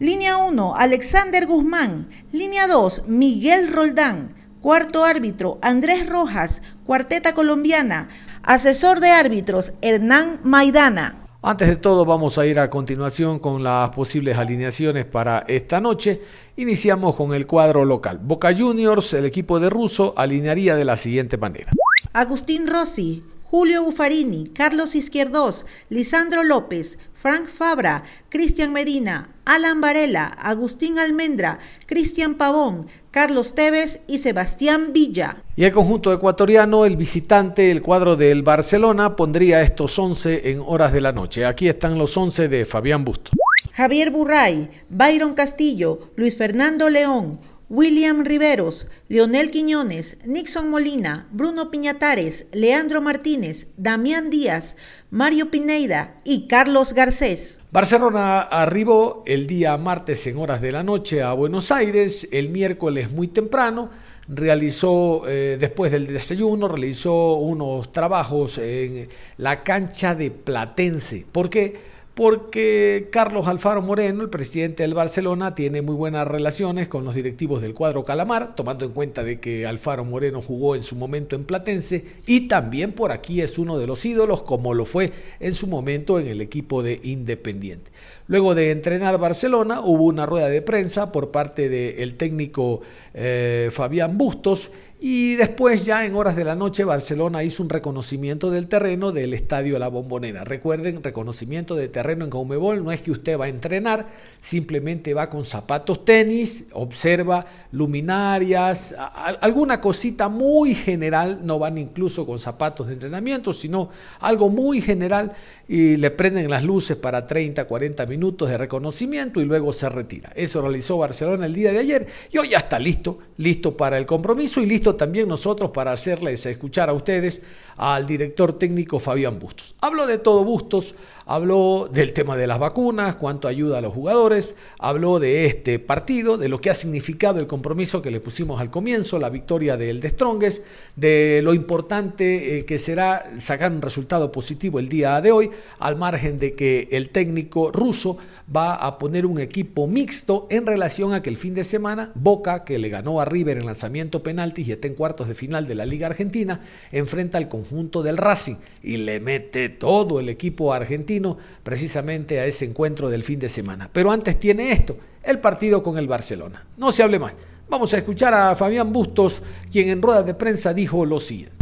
Línea 0.00 0.36
1, 0.36 0.74
Alexander 0.74 1.46
Guzmán. 1.46 2.08
Línea 2.32 2.66
2, 2.66 3.04
Miguel 3.06 3.72
Roldán. 3.72 4.34
Cuarto 4.60 5.04
árbitro, 5.04 5.60
Andrés 5.62 6.08
Rojas. 6.08 6.60
Cuarteta 6.84 7.34
colombiana. 7.34 8.08
Asesor 8.42 8.98
de 8.98 9.10
árbitros, 9.10 9.74
Hernán 9.80 10.40
Maidana. 10.42 11.28
Antes 11.40 11.68
de 11.68 11.76
todo 11.76 12.04
vamos 12.04 12.36
a 12.36 12.46
ir 12.46 12.58
a 12.58 12.68
continuación 12.68 13.38
con 13.38 13.62
las 13.62 13.90
posibles 13.90 14.36
alineaciones 14.36 15.04
para 15.04 15.44
esta 15.46 15.80
noche. 15.80 16.20
Iniciamos 16.56 17.14
con 17.14 17.32
el 17.32 17.46
cuadro 17.46 17.84
local. 17.84 18.18
Boca 18.20 18.52
Juniors, 18.52 19.14
el 19.14 19.24
equipo 19.24 19.60
de 19.60 19.70
Russo, 19.70 20.14
alinearía 20.16 20.74
de 20.74 20.84
la 20.84 20.96
siguiente 20.96 21.36
manera. 21.36 21.70
Agustín 22.12 22.66
Rossi, 22.66 23.22
Julio 23.50 23.84
Buffarini, 23.84 24.48
Carlos 24.48 24.96
Izquierdos, 24.96 25.66
Lisandro 25.88 26.42
López, 26.42 26.98
Frank 27.14 27.46
Fabra, 27.46 28.02
Cristian 28.28 28.72
Medina, 28.72 29.30
Alan 29.44 29.80
Varela, 29.80 30.26
Agustín 30.26 30.98
Almendra, 30.98 31.60
Cristian 31.86 32.34
Pavón, 32.34 32.88
Carlos 33.12 33.54
Tevez 33.54 34.00
y 34.08 34.18
Sebastián 34.18 34.92
Villa. 34.92 35.36
Y 35.54 35.62
el 35.62 35.72
conjunto 35.72 36.12
ecuatoriano, 36.12 36.84
el 36.84 36.96
visitante, 36.96 37.70
el 37.70 37.82
cuadro 37.82 38.16
del 38.16 38.42
Barcelona, 38.42 39.14
pondría 39.14 39.62
estos 39.62 39.96
11 39.96 40.50
en 40.50 40.60
horas 40.66 40.92
de 40.92 41.00
la 41.00 41.12
noche. 41.12 41.46
Aquí 41.46 41.68
están 41.68 41.96
los 41.96 42.16
11 42.16 42.48
de 42.48 42.64
Fabián 42.64 43.04
Busto. 43.04 43.30
Javier 43.72 44.10
Burray, 44.10 44.70
Byron 44.90 45.34
Castillo, 45.34 46.10
Luis 46.16 46.36
Fernando 46.36 46.88
León, 46.88 47.38
William 47.68 48.24
Riveros, 48.24 48.86
Leonel 49.08 49.50
Quiñones, 49.50 50.18
Nixon 50.24 50.70
Molina, 50.70 51.26
Bruno 51.32 51.68
Piñatares, 51.68 52.46
Leandro 52.52 53.02
Martínez, 53.02 53.66
Damián 53.76 54.30
Díaz, 54.30 54.76
Mario 55.10 55.50
Pineida 55.50 56.20
y 56.22 56.46
Carlos 56.46 56.92
Garcés. 56.92 57.58
Barcelona 57.72 58.42
arribó 58.42 59.24
el 59.26 59.48
día 59.48 59.76
martes 59.78 60.28
en 60.28 60.38
horas 60.38 60.60
de 60.60 60.70
la 60.70 60.84
noche 60.84 61.22
a 61.22 61.32
Buenos 61.32 61.72
Aires, 61.72 62.28
el 62.30 62.50
miércoles 62.50 63.10
muy 63.10 63.26
temprano, 63.26 63.90
realizó, 64.28 65.24
eh, 65.26 65.56
después 65.58 65.90
del 65.90 66.06
desayuno, 66.06 66.68
realizó 66.68 67.34
unos 67.34 67.90
trabajos 67.90 68.58
en 68.58 69.08
la 69.38 69.64
cancha 69.64 70.14
de 70.14 70.30
Platense. 70.30 71.26
¿Por 71.32 71.50
qué? 71.50 71.95
Porque 72.16 73.10
Carlos 73.12 73.46
Alfaro 73.46 73.82
Moreno, 73.82 74.22
el 74.22 74.30
presidente 74.30 74.82
del 74.82 74.94
Barcelona, 74.94 75.54
tiene 75.54 75.82
muy 75.82 75.94
buenas 75.94 76.26
relaciones 76.26 76.88
con 76.88 77.04
los 77.04 77.14
directivos 77.14 77.60
del 77.60 77.74
cuadro 77.74 78.06
Calamar, 78.06 78.56
tomando 78.56 78.86
en 78.86 78.92
cuenta 78.92 79.22
de 79.22 79.38
que 79.38 79.66
Alfaro 79.66 80.02
Moreno 80.02 80.40
jugó 80.40 80.74
en 80.74 80.82
su 80.82 80.96
momento 80.96 81.36
en 81.36 81.44
Platense 81.44 82.06
y 82.24 82.48
también 82.48 82.92
por 82.92 83.12
aquí 83.12 83.42
es 83.42 83.58
uno 83.58 83.78
de 83.78 83.86
los 83.86 84.06
ídolos, 84.06 84.40
como 84.40 84.72
lo 84.72 84.86
fue 84.86 85.12
en 85.40 85.52
su 85.52 85.66
momento 85.66 86.18
en 86.18 86.26
el 86.28 86.40
equipo 86.40 86.82
de 86.82 87.00
Independiente. 87.02 87.90
Luego 88.28 88.54
de 88.54 88.70
entrenar 88.70 89.18
Barcelona, 89.18 89.82
hubo 89.82 90.04
una 90.04 90.24
rueda 90.24 90.48
de 90.48 90.62
prensa 90.62 91.12
por 91.12 91.30
parte 91.30 91.68
del 91.68 92.14
técnico 92.14 92.80
eh, 93.12 93.68
Fabián 93.70 94.16
Bustos 94.16 94.72
y 94.98 95.34
después 95.34 95.84
ya 95.84 96.06
en 96.06 96.14
horas 96.16 96.36
de 96.36 96.44
la 96.44 96.54
noche 96.54 96.82
Barcelona 96.82 97.44
hizo 97.44 97.62
un 97.62 97.68
reconocimiento 97.68 98.50
del 98.50 98.66
terreno 98.66 99.12
del 99.12 99.34
estadio 99.34 99.78
La 99.78 99.88
Bombonera. 99.88 100.42
Recuerden, 100.44 101.02
reconocimiento 101.02 101.74
de 101.74 101.88
terreno 101.88 102.24
en 102.24 102.30
Caumebol 102.30 102.82
no 102.82 102.90
es 102.90 103.02
que 103.02 103.10
usted 103.10 103.38
va 103.38 103.44
a 103.44 103.48
entrenar, 103.48 104.06
simplemente 104.40 105.12
va 105.12 105.28
con 105.28 105.44
zapatos 105.44 106.04
tenis, 106.06 106.64
observa 106.72 107.44
luminarias, 107.72 108.94
alguna 109.40 109.82
cosita 109.82 110.30
muy 110.30 110.74
general, 110.74 111.40
no 111.42 111.58
van 111.58 111.76
incluso 111.76 112.24
con 112.24 112.38
zapatos 112.38 112.86
de 112.86 112.94
entrenamiento, 112.94 113.52
sino 113.52 113.90
algo 114.20 114.48
muy 114.48 114.80
general 114.80 115.32
y 115.68 115.96
le 115.96 116.10
prenden 116.10 116.48
las 116.48 116.64
luces 116.64 116.96
para 116.96 117.26
30, 117.26 117.66
40 117.66 118.06
minutos 118.06 118.48
de 118.48 118.56
reconocimiento 118.56 119.42
y 119.42 119.44
luego 119.44 119.74
se 119.74 119.90
retira. 119.90 120.32
Eso 120.34 120.62
realizó 120.62 120.96
Barcelona 120.96 121.44
el 121.44 121.54
día 121.54 121.72
de 121.72 121.80
ayer 121.80 122.06
y 122.32 122.38
hoy 122.38 122.50
ya 122.50 122.58
está 122.58 122.78
listo, 122.78 123.18
listo 123.36 123.76
para 123.76 123.98
el 123.98 124.06
compromiso 124.06 124.60
y 124.60 124.66
listo 124.66 124.85
también 124.94 125.28
nosotros 125.28 125.70
para 125.70 125.92
hacerles 125.92 126.46
escuchar 126.46 126.88
a 126.88 126.92
ustedes 126.92 127.40
al 127.76 128.06
director 128.06 128.58
técnico 128.58 128.98
Fabián 128.98 129.38
Bustos. 129.38 129.74
Habló 129.80 130.06
de 130.06 130.18
todo 130.18 130.44
Bustos, 130.44 130.94
habló 131.26 131.90
del 131.92 132.12
tema 132.12 132.36
de 132.36 132.46
las 132.46 132.58
vacunas, 132.58 133.16
cuánto 133.16 133.48
ayuda 133.48 133.78
a 133.78 133.80
los 133.80 133.92
jugadores, 133.92 134.54
habló 134.78 135.18
de 135.18 135.46
este 135.46 135.78
partido, 135.78 136.38
de 136.38 136.48
lo 136.48 136.60
que 136.60 136.70
ha 136.70 136.74
significado 136.74 137.40
el 137.40 137.48
compromiso 137.48 138.00
que 138.00 138.12
le 138.12 138.20
pusimos 138.20 138.60
al 138.60 138.70
comienzo, 138.70 139.18
la 139.18 139.28
victoria 139.28 139.76
del 139.76 140.00
de 140.00 140.10
Strongest, 140.10 140.62
de 140.94 141.40
lo 141.42 141.52
importante 141.52 142.58
eh, 142.58 142.64
que 142.64 142.78
será 142.78 143.28
sacar 143.40 143.72
un 143.72 143.82
resultado 143.82 144.30
positivo 144.30 144.78
el 144.78 144.88
día 144.88 145.20
de 145.20 145.32
hoy, 145.32 145.50
al 145.80 145.96
margen 145.96 146.38
de 146.38 146.54
que 146.54 146.88
el 146.92 147.10
técnico 147.10 147.72
ruso 147.72 148.18
va 148.54 148.76
a 148.76 148.98
poner 148.98 149.26
un 149.26 149.40
equipo 149.40 149.88
mixto 149.88 150.46
en 150.50 150.64
relación 150.64 151.12
a 151.12 151.22
que 151.22 151.30
el 151.30 151.36
fin 151.36 151.54
de 151.54 151.64
semana 151.64 152.12
Boca, 152.14 152.64
que 152.64 152.78
le 152.78 152.88
ganó 152.88 153.20
a 153.20 153.24
River 153.24 153.58
en 153.58 153.66
lanzamiento 153.66 154.22
penaltis 154.22 154.68
y 154.68 154.72
está 154.72 154.86
en 154.86 154.94
cuartos 154.94 155.26
de 155.26 155.34
final 155.34 155.66
de 155.66 155.74
la 155.74 155.84
Liga 155.84 156.06
Argentina, 156.06 156.60
enfrenta 156.92 157.38
al 157.38 157.48
conjunto 157.66 158.02
del 158.02 158.16
Racing 158.16 158.56
y 158.82 158.98
le 158.98 159.18
mete 159.20 159.68
todo 159.68 160.20
el 160.20 160.28
equipo 160.28 160.72
argentino 160.72 161.36
precisamente 161.62 162.38
a 162.38 162.46
ese 162.46 162.64
encuentro 162.64 163.10
del 163.10 163.24
fin 163.24 163.40
de 163.40 163.48
semana. 163.48 163.90
Pero 163.92 164.10
antes 164.10 164.38
tiene 164.38 164.72
esto, 164.72 164.96
el 165.22 165.40
partido 165.40 165.82
con 165.82 165.98
el 165.98 166.06
Barcelona. 166.06 166.66
No 166.76 166.92
se 166.92 167.02
hable 167.02 167.18
más. 167.18 167.36
Vamos 167.68 167.92
a 167.94 167.98
escuchar 167.98 168.32
a 168.34 168.54
Fabián 168.54 168.92
Bustos, 168.92 169.42
quien 169.70 169.88
en 169.88 170.00
rueda 170.00 170.22
de 170.22 170.34
prensa 170.34 170.72
dijo 170.72 171.04
lo 171.04 171.18
siguiente. 171.18 171.56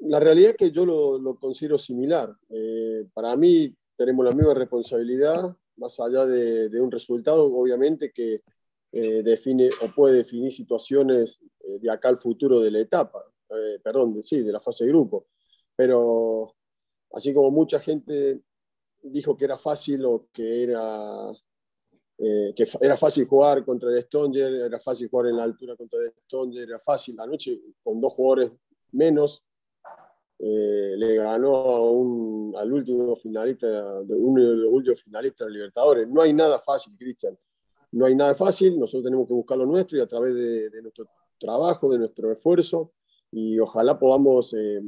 La 0.00 0.20
realidad 0.20 0.50
es 0.50 0.56
que 0.56 0.70
yo 0.70 0.84
lo, 0.84 1.36
considero 1.36 1.78
similar. 1.78 2.34
Eh, 2.50 3.06
para 3.14 3.34
mí 3.36 3.74
tenemos 3.96 4.24
la 4.24 4.32
misma 4.32 4.54
responsabilidad, 4.54 5.56
más 5.76 5.98
allá 6.00 6.26
de, 6.26 6.68
de 6.68 6.80
un 6.80 6.90
resultado, 6.90 7.46
obviamente, 7.46 8.12
que 8.12 8.42
eh, 8.92 9.22
define 9.22 9.70
o 9.82 9.88
puede 9.94 10.16
definir 10.16 10.50
situaciones 10.52 11.40
eh, 11.60 11.78
de 11.78 11.90
acá 11.90 12.08
al 12.08 12.18
futuro 12.18 12.60
de 12.60 12.70
la 12.70 12.80
etapa, 12.80 13.22
eh, 13.50 13.78
perdón, 13.82 14.14
de, 14.14 14.22
sí, 14.22 14.42
de 14.42 14.52
la 14.52 14.60
fase 14.60 14.84
de 14.84 14.90
grupo. 14.90 15.26
Pero 15.74 16.54
así 17.12 17.32
como 17.32 17.50
mucha 17.50 17.80
gente 17.80 18.40
dijo 19.02 19.36
que 19.36 19.44
era 19.44 19.58
fácil 19.58 20.04
o 20.04 20.28
que 20.32 20.64
era, 20.64 21.32
que 22.18 22.66
era 22.80 22.96
fácil 22.96 23.26
jugar 23.26 23.64
contra 23.64 23.90
De 23.90 24.02
Stonger, 24.02 24.52
era 24.54 24.80
fácil 24.80 25.08
jugar 25.08 25.28
en 25.28 25.36
la 25.36 25.44
altura 25.44 25.76
contra 25.76 26.00
De 26.00 26.12
Stonger, 26.24 26.68
era 26.68 26.80
fácil, 26.80 27.18
anoche 27.20 27.60
con 27.82 28.00
dos 28.00 28.12
jugadores 28.12 28.50
menos, 28.92 29.44
eh, 30.40 30.94
le 30.96 31.16
ganó 31.16 31.56
a 31.56 31.90
un, 31.90 32.54
al 32.56 32.72
último 32.72 33.16
finalista, 33.16 34.00
uno 34.08 34.42
de 34.42 34.56
los 34.56 34.72
últimos 34.72 35.02
finalistas 35.02 35.46
de 35.48 35.52
Libertadores. 35.52 36.08
No 36.08 36.22
hay 36.22 36.32
nada 36.32 36.60
fácil, 36.60 36.94
Cristian. 36.96 37.36
No 37.90 38.06
hay 38.06 38.14
nada 38.14 38.34
fácil, 38.34 38.78
nosotros 38.78 39.04
tenemos 39.04 39.26
que 39.26 39.34
buscar 39.34 39.56
lo 39.56 39.66
nuestro 39.66 39.96
y 39.98 40.00
a 40.00 40.06
través 40.06 40.34
de, 40.34 40.70
de 40.70 40.82
nuestro 40.82 41.08
trabajo, 41.38 41.90
de 41.90 41.98
nuestro 41.98 42.30
esfuerzo, 42.30 42.92
y 43.30 43.58
ojalá 43.58 43.98
podamos 43.98 44.54
eh, 44.54 44.80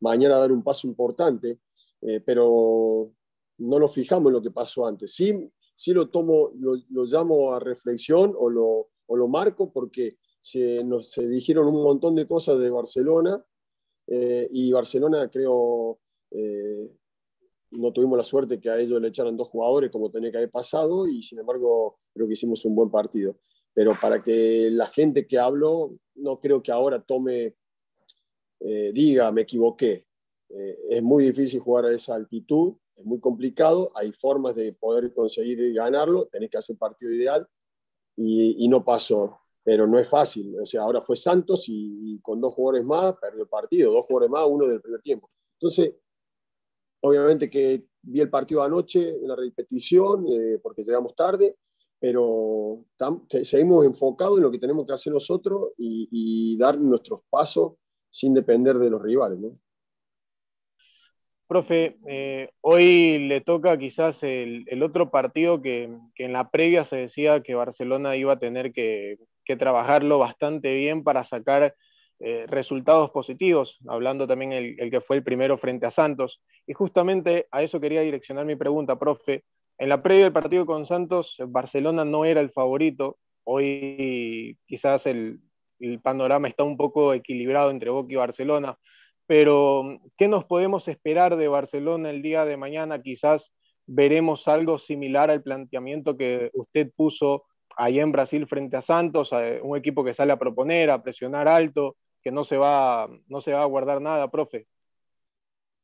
mañana 0.00 0.38
dar 0.38 0.52
un 0.52 0.62
paso 0.62 0.86
importante, 0.86 1.60
eh, 2.02 2.20
pero 2.20 3.12
no 3.58 3.78
nos 3.78 3.92
fijamos 3.92 4.30
en 4.30 4.34
lo 4.34 4.42
que 4.42 4.50
pasó 4.50 4.86
antes. 4.86 5.14
Sí, 5.14 5.50
sí 5.74 5.92
lo 5.92 6.08
tomo, 6.08 6.50
lo, 6.58 6.74
lo 6.90 7.04
llamo 7.04 7.52
a 7.52 7.60
reflexión 7.60 8.34
o 8.38 8.48
lo, 8.48 8.88
o 9.06 9.16
lo 9.16 9.28
marco 9.28 9.72
porque 9.72 10.18
se, 10.40 10.82
nos, 10.84 11.10
se 11.10 11.26
dijeron 11.26 11.68
un 11.68 11.82
montón 11.82 12.14
de 12.14 12.26
cosas 12.26 12.58
de 12.58 12.70
Barcelona 12.70 13.44
eh, 14.06 14.48
y 14.52 14.72
Barcelona 14.72 15.28
creo 15.30 16.00
eh, 16.30 16.90
no 17.72 17.92
tuvimos 17.92 18.16
la 18.16 18.24
suerte 18.24 18.60
que 18.60 18.70
a 18.70 18.78
ellos 18.78 19.00
le 19.00 19.08
echaran 19.08 19.36
dos 19.36 19.48
jugadores 19.48 19.90
como 19.90 20.10
tenía 20.10 20.30
que 20.30 20.38
haber 20.38 20.50
pasado 20.50 21.06
y 21.06 21.22
sin 21.22 21.38
embargo 21.38 21.98
creo 22.12 22.26
que 22.26 22.32
hicimos 22.32 22.64
un 22.64 22.74
buen 22.74 22.90
partido. 22.90 23.36
Pero 23.72 23.92
para 24.00 24.22
que 24.22 24.68
la 24.70 24.86
gente 24.86 25.26
que 25.26 25.38
habló 25.38 25.92
no 26.16 26.40
creo 26.40 26.62
que 26.62 26.72
ahora 26.72 27.00
tome, 27.00 27.54
eh, 28.60 28.92
diga 28.92 29.32
me 29.32 29.42
equivoqué. 29.42 30.06
es 30.48 31.02
muy 31.02 31.24
difícil 31.26 31.60
jugar 31.60 31.86
a 31.86 31.92
esa 31.94 32.14
altitud 32.14 32.74
es 33.00 33.06
muy 33.06 33.18
complicado, 33.18 33.90
hay 33.94 34.12
formas 34.12 34.54
de 34.54 34.74
poder 34.74 35.12
conseguir 35.14 35.72
ganarlo, 35.72 36.26
tenés 36.26 36.50
que 36.50 36.58
hacer 36.58 36.76
partido 36.76 37.10
ideal 37.12 37.48
y, 38.14 38.68
no 38.68 38.84
pasó, 38.84 39.40
pero 39.64 39.86
no 39.86 39.98
es 39.98 40.06
fácil. 40.06 40.54
O 40.60 40.66
sea, 40.66 40.82
ahora 40.82 41.00
fue 41.00 41.16
Santos 41.16 41.66
y, 41.68 42.14
y, 42.14 42.20
con 42.20 42.40
dos 42.40 42.54
jugadores 42.54 42.84
más 42.84 43.16
perdió 43.18 43.42
el 43.44 43.48
partido, 43.48 43.92
dos 43.92 44.04
jugadores 44.04 44.30
más, 44.30 44.46
uno 44.46 44.66
del 44.66 44.82
primer 44.82 45.00
tiempo. 45.00 45.30
Entonces, 45.54 45.94
obviamente 47.00 47.48
que 47.48 47.86
vi 48.02 48.20
el 48.20 48.28
partido 48.28 48.62
anoche 48.62 49.08
en 49.08 49.28
la 49.28 49.36
repetición 49.36 50.26
eh, 50.30 50.58
porque 50.62 50.84
llegamos 50.84 51.14
tarde, 51.14 51.56
pero 51.98 52.84
seguimos 53.42 53.86
enfocados 53.86 54.36
en 54.36 54.42
lo 54.42 54.50
que 54.50 54.58
tenemos 54.58 54.86
que 54.86 54.92
hacer 54.92 55.12
nosotros 55.12 55.72
y 55.78 56.56
dar 56.58 56.78
nuestros 56.78 57.20
pasos 57.30 57.74
sin 58.10 58.34
depender 58.34 58.76
de 58.78 58.90
los 58.90 59.02
rivales. 59.02 59.38
¿no? 59.38 59.56
Profe, 61.46 61.96
eh, 62.06 62.50
hoy 62.60 63.18
le 63.26 63.40
toca 63.40 63.76
quizás 63.76 64.22
el, 64.22 64.82
otro 64.84 65.10
partido 65.10 65.60
que, 65.60 65.90
en 66.16 66.32
la 66.32 66.48
previa 66.50 66.84
se 66.84 66.96
decía 66.96 67.42
que 67.42 67.56
Barcelona 67.56 68.16
iba 68.16 68.34
a 68.34 68.38
tener 68.38 68.72
que, 68.72 69.18
que 69.44 69.56
trabajarlo 69.56 70.18
bastante 70.18 70.72
bien 70.74 71.02
para 71.02 71.24
sacar 71.24 71.74
eh, 72.20 72.44
resultados 72.46 73.10
positivos, 73.10 73.78
hablando 73.88 74.28
también 74.28 74.52
el, 74.52 74.76
el, 74.78 74.90
que 74.92 75.00
fue 75.00 75.16
el 75.16 75.24
primero 75.24 75.58
frente 75.58 75.86
a 75.86 75.90
Santos. 75.90 76.40
Y 76.68 76.72
justamente 76.72 77.48
a 77.50 77.64
eso 77.64 77.80
quería 77.80 78.02
direccionar 78.02 78.46
mi 78.46 78.54
pregunta, 78.54 78.96
profe. 78.96 79.42
En 79.76 79.88
la 79.88 80.02
previa 80.02 80.24
del 80.24 80.32
partido 80.32 80.66
con 80.66 80.86
Santos, 80.86 81.36
Barcelona 81.48 82.04
no 82.04 82.24
era 82.24 82.40
el 82.40 82.50
favorito. 82.50 83.18
Hoy 83.42 84.56
quizás 84.66 85.06
el, 85.06 85.40
el 85.80 86.00
panorama 86.00 86.48
está 86.48 86.62
un 86.62 86.76
poco 86.76 87.14
equilibrado 87.14 87.70
entre 87.70 87.90
Boca 87.90 88.12
y 88.12 88.16
Barcelona 88.16 88.78
pero 89.30 90.00
¿qué 90.18 90.26
nos 90.26 90.44
podemos 90.44 90.88
esperar 90.88 91.36
de 91.36 91.46
Barcelona 91.46 92.10
el 92.10 92.20
día 92.20 92.44
de 92.44 92.56
mañana? 92.56 93.00
Quizás 93.00 93.52
veremos 93.86 94.48
algo 94.48 94.76
similar 94.76 95.30
al 95.30 95.40
planteamiento 95.40 96.16
que 96.16 96.50
usted 96.52 96.90
puso 96.96 97.44
allá 97.76 98.02
en 98.02 98.10
Brasil 98.10 98.48
frente 98.48 98.76
a 98.76 98.82
Santos, 98.82 99.30
un 99.62 99.76
equipo 99.76 100.02
que 100.02 100.14
sale 100.14 100.32
a 100.32 100.36
proponer, 100.36 100.90
a 100.90 101.00
presionar 101.00 101.46
alto, 101.46 101.94
que 102.20 102.32
no 102.32 102.42
se 102.42 102.56
va, 102.56 103.08
no 103.28 103.40
se 103.40 103.52
va 103.52 103.62
a 103.62 103.66
guardar 103.66 104.02
nada, 104.02 104.28
profe. 104.32 104.66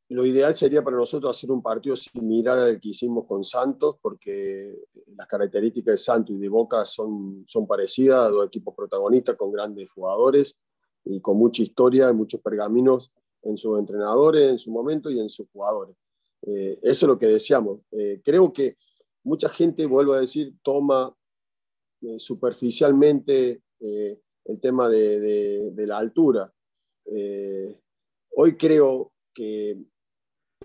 Lo 0.09 0.25
ideal 0.25 0.55
sería 0.55 0.83
para 0.83 0.95
nosotros 0.95 1.35
hacer 1.35 1.51
un 1.51 1.61
partido 1.61 1.95
similar 1.95 2.57
al 2.57 2.79
que 2.79 2.89
hicimos 2.89 3.25
con 3.25 3.43
Santos, 3.43 3.97
porque 4.01 4.73
las 5.15 5.27
características 5.27 5.93
de 5.93 5.97
Santos 5.97 6.35
y 6.35 6.39
de 6.39 6.47
Boca 6.47 6.85
son, 6.85 7.43
son 7.45 7.67
parecidas, 7.67 8.31
dos 8.31 8.47
equipos 8.47 8.73
protagonistas 8.73 9.35
con 9.35 9.51
grandes 9.51 9.91
jugadores 9.91 10.57
y 11.03 11.19
con 11.19 11.37
mucha 11.37 11.61
historia 11.61 12.09
y 12.09 12.13
muchos 12.13 12.39
pergaminos 12.41 13.11
en 13.43 13.57
sus 13.57 13.79
entrenadores 13.79 14.49
en 14.49 14.59
su 14.59 14.71
momento 14.71 15.09
y 15.09 15.19
en 15.19 15.29
sus 15.29 15.47
jugadores. 15.49 15.95
Eh, 16.43 16.79
eso 16.81 17.05
es 17.05 17.07
lo 17.07 17.17
que 17.17 17.27
deseamos. 17.27 17.81
Eh, 17.91 18.21
creo 18.23 18.51
que 18.53 18.77
mucha 19.23 19.49
gente, 19.49 19.85
vuelvo 19.85 20.13
a 20.13 20.19
decir, 20.19 20.53
toma 20.61 21.13
eh, 22.01 22.19
superficialmente 22.19 23.61
el 23.79 24.59
tema 24.59 24.89
de, 24.89 25.71
la 25.75 25.97
altura. 25.97 26.51
Hoy 28.35 28.57
creo 28.57 29.11
que 29.33 29.77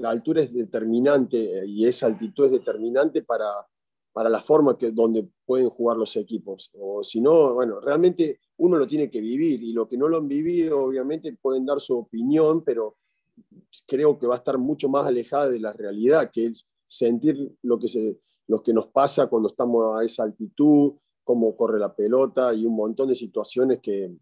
la 0.03 0.11
altura 0.11 0.43
es 0.43 0.53
determinante 0.53 1.65
y 1.65 1.87
esa 1.87 2.07
altitud 2.07 2.47
es 2.47 2.51
determinante 2.51 3.23
para, 3.23 3.47
para 4.13 4.29
la 4.29 4.41
forma 4.41 4.77
que, 4.77 4.91
donde 4.91 5.29
pueden 5.47 5.69
jugar 5.71 5.97
los 5.97 6.17
equipos. 6.17 6.73
O 6.75 7.05
si 7.05 7.21
no, 7.21 7.55
bueno, 7.55 7.79
realmente 7.79 8.41
uno 8.57 8.79
lo 8.79 8.89
tiene 8.89 9.09
que 9.09 9.21
vivir 9.21 9.63
y 9.63 9.73
lo 9.73 9.87
que 9.89 9.97
no 9.97 10.09
lo 10.09 10.17
han 10.17 10.27
vivido, 10.27 10.83
obviamente 10.83 11.33
pueden 11.41 11.65
dar 11.65 11.81
su 11.81 11.97
opinión, 11.97 12.65
pero 12.65 12.97
creo 13.87 14.19
que 14.19 14.27
va 14.27 14.35
a 14.35 14.39
estar 14.39 14.59
mucho 14.59 14.89
más 14.89 15.07
alejada 15.07 15.49
de 15.51 15.61
la 15.61 15.73
realidad, 15.73 16.33
que 16.33 16.47
es 16.47 16.67
sentir 16.89 17.53
lo 17.63 17.79
que, 17.79 17.87
se, 17.87 18.19
lo 18.49 18.61
que 18.61 18.73
nos 18.73 18.89
pasa 18.89 19.29
cuando 19.29 19.51
estamos 19.51 19.97
a 19.97 20.05
esa 20.05 20.25
altitud, 20.25 20.95
cómo 21.23 21.57
corre 21.57 21.79
la 21.79 21.95
pelota 21.95 22.53
y 22.53 22.67
un 22.67 22.75
montón 22.75 23.09
de 23.09 23.15
situaciones 23.15 23.79
que, 23.81 24.13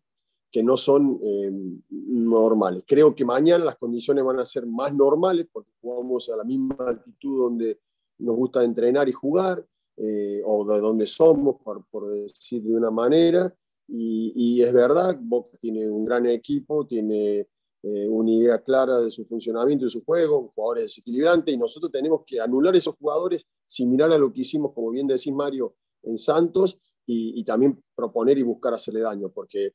que 0.50 0.62
no 0.62 0.76
son 0.76 1.20
eh, 1.22 1.50
normales. 1.90 2.82
Creo 2.86 3.14
que 3.14 3.24
mañana 3.24 3.64
las 3.64 3.76
condiciones 3.76 4.24
van 4.24 4.40
a 4.40 4.44
ser 4.44 4.66
más 4.66 4.92
normales 4.92 5.46
porque 5.52 5.70
jugamos 5.80 6.28
a 6.28 6.36
la 6.36 6.44
misma 6.44 6.76
altitud 6.86 7.42
donde 7.42 7.78
nos 8.18 8.36
gusta 8.36 8.64
entrenar 8.64 9.08
y 9.08 9.12
jugar, 9.12 9.64
eh, 9.96 10.42
o 10.44 10.64
de 10.64 10.80
donde 10.80 11.06
somos, 11.06 11.56
por, 11.62 12.10
decir 12.12 12.62
de 12.62 12.74
una 12.74 12.90
manera. 12.90 13.54
Y, 13.86 14.32
y, 14.34 14.62
es 14.62 14.72
verdad, 14.72 15.18
Boca 15.20 15.56
tiene 15.60 15.88
un 15.88 16.04
gran 16.04 16.26
equipo, 16.26 16.86
tiene 16.86 17.48
eh, 17.82 18.08
una 18.08 18.30
idea 18.30 18.62
clara 18.62 19.00
de 19.00 19.10
su 19.10 19.24
funcionamiento, 19.24 19.84
de 19.84 19.90
su 19.90 20.04
juego, 20.04 20.52
jugadores 20.54 20.84
desequilibrantes, 20.84 21.54
y 21.54 21.58
nosotros 21.58 21.90
tenemos 21.90 22.22
que 22.26 22.40
anular 22.40 22.74
esos 22.76 22.94
jugadores 22.96 23.46
similar 23.66 24.12
a 24.12 24.18
lo 24.18 24.32
que 24.32 24.40
hicimos, 24.40 24.72
como 24.74 24.90
bien 24.90 25.06
decís 25.06 25.32
Mario, 25.32 25.74
en 26.02 26.18
Santos, 26.18 26.78
y, 27.06 27.40
y 27.40 27.44
también 27.44 27.82
proponer 27.94 28.38
y 28.38 28.42
buscar 28.42 28.74
hacerle 28.74 29.00
daño, 29.00 29.30
porque 29.30 29.72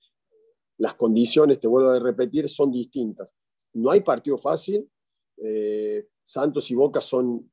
las 0.78 0.96
condiciones, 0.96 1.60
te 1.60 1.68
vuelvo 1.68 1.90
a 1.90 2.00
repetir, 2.00 2.50
son 2.50 2.72
distintas. 2.72 3.34
No 3.74 3.92
hay 3.92 4.02
partido 4.02 4.38
fácil. 4.38 4.90
Eh, 5.38 6.08
Santos 6.24 6.70
y 6.72 6.76
Boca 6.76 7.02
son 7.02 7.52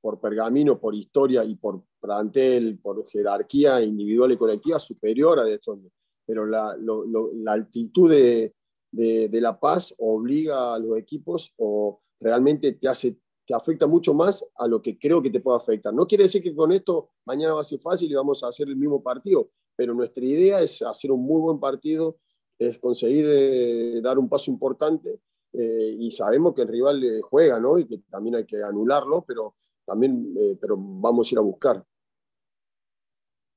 por 0.00 0.20
pergamino, 0.20 0.80
por 0.80 0.94
historia 0.94 1.44
y 1.44 1.54
por 1.54 1.82
plantel, 2.00 2.78
por 2.78 3.06
jerarquía 3.08 3.80
individual 3.82 4.32
y 4.32 4.36
colectiva 4.36 4.78
superior 4.78 5.38
a 5.38 5.48
esto. 5.48 5.78
Pero 6.26 6.46
la, 6.46 6.76
lo, 6.76 7.04
lo, 7.06 7.30
la 7.34 7.52
altitud 7.52 8.10
de, 8.10 8.54
de, 8.90 9.28
de, 9.28 9.40
La 9.40 9.58
Paz 9.58 9.94
obliga 9.98 10.74
a 10.74 10.78
los 10.78 10.98
equipos 10.98 11.52
o 11.56 12.00
realmente 12.20 12.72
te 12.72 12.88
hace 12.88 13.16
te 13.46 13.54
afecta 13.54 13.86
mucho 13.86 14.14
más 14.14 14.44
a 14.56 14.66
lo 14.66 14.80
que 14.80 14.98
creo 14.98 15.22
que 15.22 15.30
te 15.30 15.40
puede 15.40 15.56
afectar. 15.56 15.92
No 15.92 16.06
quiere 16.06 16.24
decir 16.24 16.42
que 16.42 16.54
con 16.54 16.72
esto 16.72 17.10
mañana 17.24 17.54
va 17.54 17.62
a 17.62 17.64
ser 17.64 17.80
fácil 17.80 18.10
y 18.10 18.14
vamos 18.14 18.42
a 18.42 18.48
hacer 18.48 18.68
el 18.68 18.76
mismo 18.76 19.02
partido, 19.02 19.50
pero 19.76 19.94
nuestra 19.94 20.24
idea 20.24 20.60
es 20.60 20.82
hacer 20.82 21.10
un 21.10 21.24
muy 21.24 21.40
buen 21.40 21.58
partido, 21.58 22.18
es 22.68 22.78
conseguir 22.78 23.26
eh, 23.28 24.00
dar 24.02 24.18
un 24.18 24.28
paso 24.28 24.50
importante 24.50 25.20
eh, 25.52 25.96
y 25.98 26.10
sabemos 26.10 26.54
que 26.54 26.62
el 26.62 26.68
rival 26.68 27.02
eh, 27.02 27.20
juega, 27.22 27.58
¿no? 27.58 27.78
Y 27.78 27.86
que 27.86 27.98
también 28.10 28.36
hay 28.36 28.46
que 28.46 28.62
anularlo, 28.62 29.24
pero 29.26 29.54
también, 29.84 30.34
pero 30.60 30.76
vamos 30.78 31.28
a 31.28 31.34
ir 31.34 31.38
a 31.38 31.42
buscar. 31.42 31.84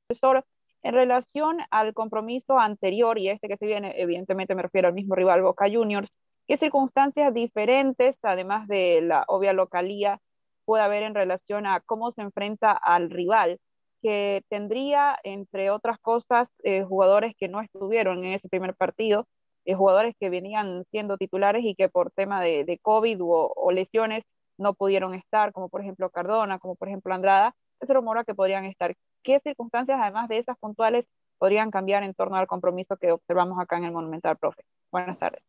Profesor, 0.07 0.43
en 0.81 0.93
relación 0.93 1.57
al 1.69 1.93
compromiso 1.93 2.59
anterior 2.59 3.17
y 3.17 3.29
este 3.29 3.47
que 3.47 3.57
se 3.57 3.67
viene, 3.67 3.93
evidentemente 3.97 4.55
me 4.55 4.63
refiero 4.63 4.87
al 4.87 4.93
mismo 4.93 5.15
rival 5.15 5.43
Boca 5.43 5.67
Juniors, 5.71 6.11
¿qué 6.47 6.57
circunstancias 6.57 7.33
diferentes, 7.33 8.17
además 8.23 8.67
de 8.67 9.01
la 9.01 9.23
obvia 9.27 9.53
localía, 9.53 10.19
puede 10.65 10.83
haber 10.83 11.03
en 11.03 11.15
relación 11.15 11.67
a 11.67 11.79
cómo 11.79 12.11
se 12.11 12.21
enfrenta 12.23 12.71
al 12.71 13.09
rival? 13.11 13.59
Que 14.01 14.43
tendría, 14.49 15.17
entre 15.23 15.69
otras 15.69 15.99
cosas, 15.99 16.47
eh, 16.63 16.83
jugadores 16.83 17.33
que 17.37 17.47
no 17.47 17.61
estuvieron 17.61 18.23
en 18.23 18.33
ese 18.33 18.49
primer 18.49 18.75
partido, 18.75 19.27
eh, 19.65 19.73
jugadores 19.73 20.15
que 20.19 20.29
venían 20.29 20.85
siendo 20.91 21.17
titulares 21.17 21.63
y 21.65 21.75
que 21.75 21.89
por 21.89 22.11
tema 22.11 22.41
de, 22.41 22.79
COVID 22.81 23.23
o, 23.23 23.51
o, 23.55 23.71
lesiones 23.71 24.23
no 24.57 24.73
pudieron 24.73 25.13
estar, 25.15 25.51
como 25.51 25.69
por 25.69 25.81
ejemplo 25.81 26.09
Cardona, 26.09 26.59
como 26.59 26.75
por 26.75 26.87
ejemplo 26.87 27.13
Andrada, 27.13 27.55
se 27.81 27.93
rumora 27.93 28.23
que 28.23 28.35
podrían 28.35 28.65
estar. 28.65 28.95
¿Qué 29.23 29.39
circunstancias, 29.43 29.99
además 30.01 30.29
de 30.29 30.37
esas 30.37 30.57
puntuales, 30.59 31.05
podrían 31.37 31.71
cambiar 31.71 32.03
en 32.03 32.13
torno 32.13 32.37
al 32.37 32.47
compromiso 32.47 32.95
que 32.97 33.11
observamos 33.11 33.59
acá 33.59 33.77
en 33.77 33.85
el 33.85 33.91
Monumental, 33.91 34.37
profe? 34.37 34.63
Buenas 34.91 35.17
tardes. 35.17 35.41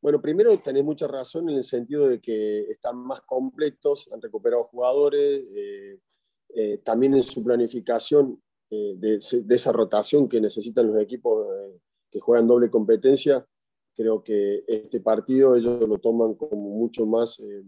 Bueno, 0.00 0.20
primero 0.20 0.56
tenés 0.58 0.84
mucha 0.84 1.08
razón 1.08 1.48
en 1.48 1.56
el 1.56 1.64
sentido 1.64 2.06
de 2.08 2.20
que 2.20 2.60
están 2.70 2.96
más 2.96 3.22
completos, 3.22 4.08
han 4.12 4.20
recuperado 4.20 4.64
jugadores, 4.64 5.44
eh, 5.54 5.98
eh, 6.54 6.78
también 6.78 7.14
en 7.14 7.22
su 7.22 7.42
planificación 7.42 8.40
eh, 8.70 8.94
de, 8.96 9.18
de, 9.44 9.54
esa 9.54 9.72
rotación 9.72 10.28
que 10.28 10.40
necesitan 10.40 10.86
los 10.88 11.00
equipos 11.00 11.46
eh, 11.46 11.78
que 12.10 12.20
juegan 12.20 12.46
doble 12.46 12.70
competencia, 12.70 13.46
creo 13.94 14.22
que 14.22 14.64
este 14.66 15.00
partido 15.00 15.56
ellos 15.56 15.88
lo 15.88 15.98
toman 15.98 16.34
como 16.34 16.70
mucho 16.76 17.06
más 17.06 17.40
eh, 17.40 17.64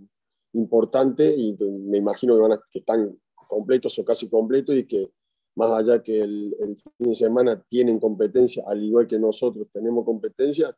importante 0.53 1.35
y 1.35 1.57
me 1.63 1.99
imagino 1.99 2.35
que, 2.35 2.41
van 2.41 2.53
a, 2.53 2.61
que 2.71 2.81
están 2.81 3.19
completos 3.35 3.99
o 3.99 4.05
casi 4.05 4.29
completos 4.29 4.77
y 4.77 4.87
que 4.87 5.11
más 5.57 5.71
allá 5.73 6.03
que 6.03 6.21
el, 6.21 6.55
el, 6.61 6.77
fin 6.77 7.09
de 7.09 7.15
semana 7.15 7.61
tienen 7.69 7.99
competencia, 7.99 8.63
al 8.67 8.83
igual 8.83 9.09
que 9.09 9.19
nosotros 9.19 9.67
tenemos 9.73 10.05
competencia, 10.05 10.77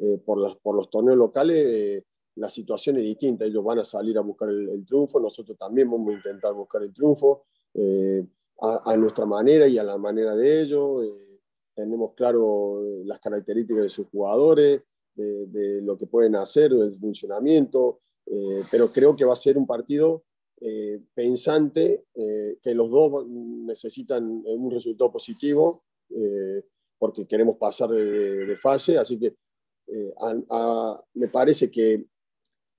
eh, 0.00 0.20
por, 0.24 0.38
las, 0.40 0.54
por 0.56 0.76
los 0.76 0.88
torneos 0.90 1.18
locales, 1.18 1.56
eh, 1.56 2.04
la 2.38 2.50
situación 2.50 2.96
es 2.96 3.04
distinta. 3.04 3.44
Ellos 3.44 3.64
van 3.64 3.80
a 3.80 3.84
salir 3.84 4.16
a 4.18 4.22
buscar 4.22 4.48
el, 4.48 4.68
el 4.68 4.86
triunfo, 4.86 5.20
nosotros 5.20 5.56
también 5.58 5.90
vamos 5.90 6.10
a 6.10 6.16
intentar 6.16 6.52
buscar 6.54 6.82
el 6.82 6.92
triunfo 6.92 7.44
eh, 7.74 8.24
a, 8.60 8.92
a, 8.92 8.96
nuestra 8.96 9.26
manera 9.26 9.66
y 9.66 9.78
a 9.78 9.84
la 9.84 9.98
manera 9.98 10.34
de 10.34 10.62
ellos. 10.62 11.06
tenemos 11.74 12.14
claro 12.14 12.82
las 13.04 13.20
características 13.20 13.82
de 13.84 13.88
sus 13.88 14.08
jugadores, 14.08 14.82
de, 15.14 15.46
de 15.46 15.82
lo 15.82 15.96
que 15.96 16.06
pueden 16.06 16.36
hacer, 16.36 16.72
del 16.72 16.98
funcionamiento, 16.98 18.00
pero 18.70 18.88
creo 18.88 19.16
que 19.16 19.24
va 19.24 19.32
a 19.32 19.36
ser 19.36 19.56
un 19.56 19.66
partido 19.66 20.24
eh, 20.60 21.00
pensante, 21.14 22.06
eh, 22.14 22.58
que 22.60 22.74
los 22.74 22.90
dos 22.90 23.28
necesitan 23.28 24.42
un 24.44 24.70
resultado 24.72 25.12
positivo, 25.12 25.84
eh, 26.10 26.64
porque 26.98 27.28
queremos 27.28 27.58
pasar 27.58 27.90
de, 27.90 28.44
de, 28.44 28.56
fase, 28.56 28.98
así 28.98 29.20
que 29.20 29.36
a, 30.20 30.34
a, 30.50 31.04
me 31.14 31.28
parece 31.28 31.70
que 31.70 32.04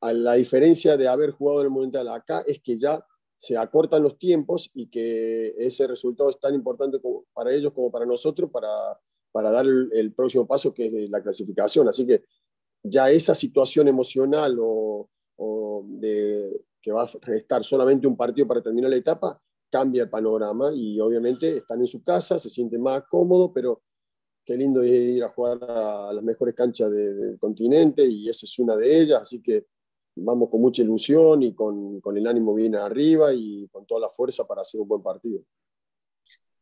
a 0.02 0.14
la 0.14 0.34
diferencia 0.36 0.96
de 0.98 1.08
haber 1.08 1.32
jugado 1.32 1.60
en 1.62 1.66
el 1.66 1.72
Monumental 1.72 2.08
acá 2.10 2.44
es 2.48 2.62
que 2.62 2.78
ya 2.78 3.04
se 3.36 3.58
acortan 3.58 4.04
los 4.04 4.18
tiempos 4.18 4.70
y 4.74 4.88
que 4.90 5.56
ese 5.58 5.88
resultado 5.88 6.30
es 6.30 6.40
tan 6.40 6.54
importante 6.56 7.00
como 7.02 7.26
para 7.34 7.54
ellos 7.54 7.72
como 7.74 7.90
para 7.92 8.06
nosotros 8.06 8.50
para, 8.52 8.70
para 9.32 9.52
dar 9.52 9.66
el, 9.66 9.90
el 9.94 10.14
próximo 10.14 10.46
paso 10.46 10.74
que 10.74 10.88
es 10.88 11.10
la 11.10 11.22
clasificación. 11.22 11.88
Así 11.88 12.06
que 12.06 12.24
ya 12.84 13.10
esa 13.12 13.34
situación 13.36 13.88
emocional 13.88 14.58
o, 14.60 15.10
o 15.38 15.86
de 15.88 16.62
que 16.82 16.92
va 16.92 17.04
a 17.04 17.10
restar 17.22 17.64
solamente 17.64 18.08
un 18.08 18.16
partido 18.18 18.48
para 18.48 18.62
terminar 18.62 18.90
la 18.90 18.96
etapa, 18.98 19.42
cambia 19.70 20.04
el 20.04 20.10
panorama 20.10 20.72
y 20.74 21.00
obviamente 21.00 21.58
están 21.58 21.80
en 21.82 21.88
su 21.88 22.02
casa, 22.02 22.40
se 22.40 22.50
sienten 22.50 22.82
más 22.82 23.04
cómodos, 23.10 23.52
pero 23.54 23.82
qué 24.46 24.56
lindo 24.58 24.84
ir 24.84 25.24
a 25.24 25.30
jugar 25.30 25.60
a 25.64 26.12
las 26.14 26.24
mejores 26.24 26.56
canchas 26.56 26.90
de- 26.92 27.14
del 27.14 27.38
continente 27.40 28.06
y 28.06 28.28
esa 28.30 28.46
es 28.46 28.58
una 28.60 28.76
de 28.76 29.00
ellas, 29.02 29.22
así 29.22 29.42
que 29.42 29.66
vamos 30.15 30.50
con 30.50 30.62
mucha 30.62 30.82
ilusión 30.82 31.43
y 31.43 31.54
con, 31.54 32.02
con 32.02 32.17
el 32.17 32.28
ánimo 32.28 32.54
bien 32.54 32.76
arriba 32.76 33.34
y 33.34 33.67
con 33.69 33.86
toda 33.86 34.02
la 34.02 34.10
fuerza 34.10 34.45
para 34.45 34.62
hacer 34.62 34.82
un 34.82 34.88
buen 34.88 35.02
partido. 35.02 35.41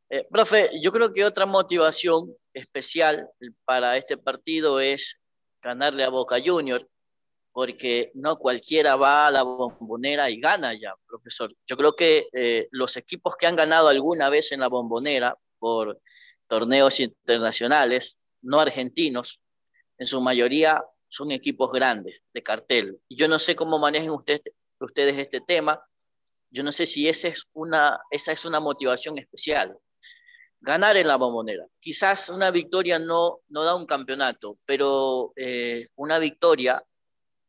Eh, 0.10 0.26
profe, 0.30 0.70
yo 0.82 0.92
creo 0.92 1.12
que 1.12 1.26
otra 1.26 1.46
motivación 1.46 2.34
especial 2.54 3.30
para 3.66 3.98
este 3.98 4.18
partido 4.18 4.80
es 4.80 5.20
ganarle 5.62 6.04
a 6.04 6.10
Boca 6.10 6.38
Junior, 6.44 6.88
porque 7.52 8.12
no 8.14 8.38
cualquiera 8.38 8.96
va 8.96 9.28
a 9.28 9.32
la 9.32 9.44
bombonera 9.44 10.30
y 10.30 10.40
gana 10.40 10.74
ya, 10.74 10.94
profesor. 11.08 11.54
Yo 11.66 11.76
creo 11.76 11.94
que 11.94 12.28
eh, 12.32 12.68
los 12.72 12.96
equipos 12.96 13.36
que 13.36 13.48
han 13.48 13.56
ganado 13.56 13.90
alguna 13.90 14.30
vez 14.30 14.52
en 14.52 14.62
la 14.62 14.70
bombonera 14.70 15.36
por 15.60 16.00
torneos 16.48 17.00
internacionales, 17.00 18.24
no 18.42 18.60
argentinos, 18.60 19.42
en 19.98 20.08
su 20.08 20.22
mayoría 20.22 20.82
son 21.10 21.32
equipos 21.32 21.72
grandes 21.72 22.24
de 22.34 22.44
cartel. 22.44 23.00
Y 23.08 23.16
yo 23.16 23.28
no 23.28 23.40
sé 23.40 23.56
cómo 23.56 23.80
manejen 23.80 24.12
ustedes, 24.12 24.42
este 25.18 25.42
tema. 25.42 25.82
Yo 26.50 26.64
no 26.64 26.72
sé 26.72 26.86
si 26.86 27.08
esa 27.08 27.30
es 27.30 27.44
una, 27.54 28.00
esa 28.12 28.32
es 28.32 28.46
una 28.46 28.60
motivación 28.60 29.18
especial 29.18 29.78
ganar 30.60 30.98
en 30.98 31.08
la 31.08 31.18
bombonera. 31.18 31.66
Quizás 31.80 32.30
una 32.30 32.52
victoria 32.52 33.00
no, 33.00 33.40
no 33.50 33.64
da 33.64 33.76
un 33.76 33.86
campeonato, 33.86 34.56
pero 34.66 35.32
eh, 35.36 35.88
una 35.96 36.20
victoria 36.20 36.84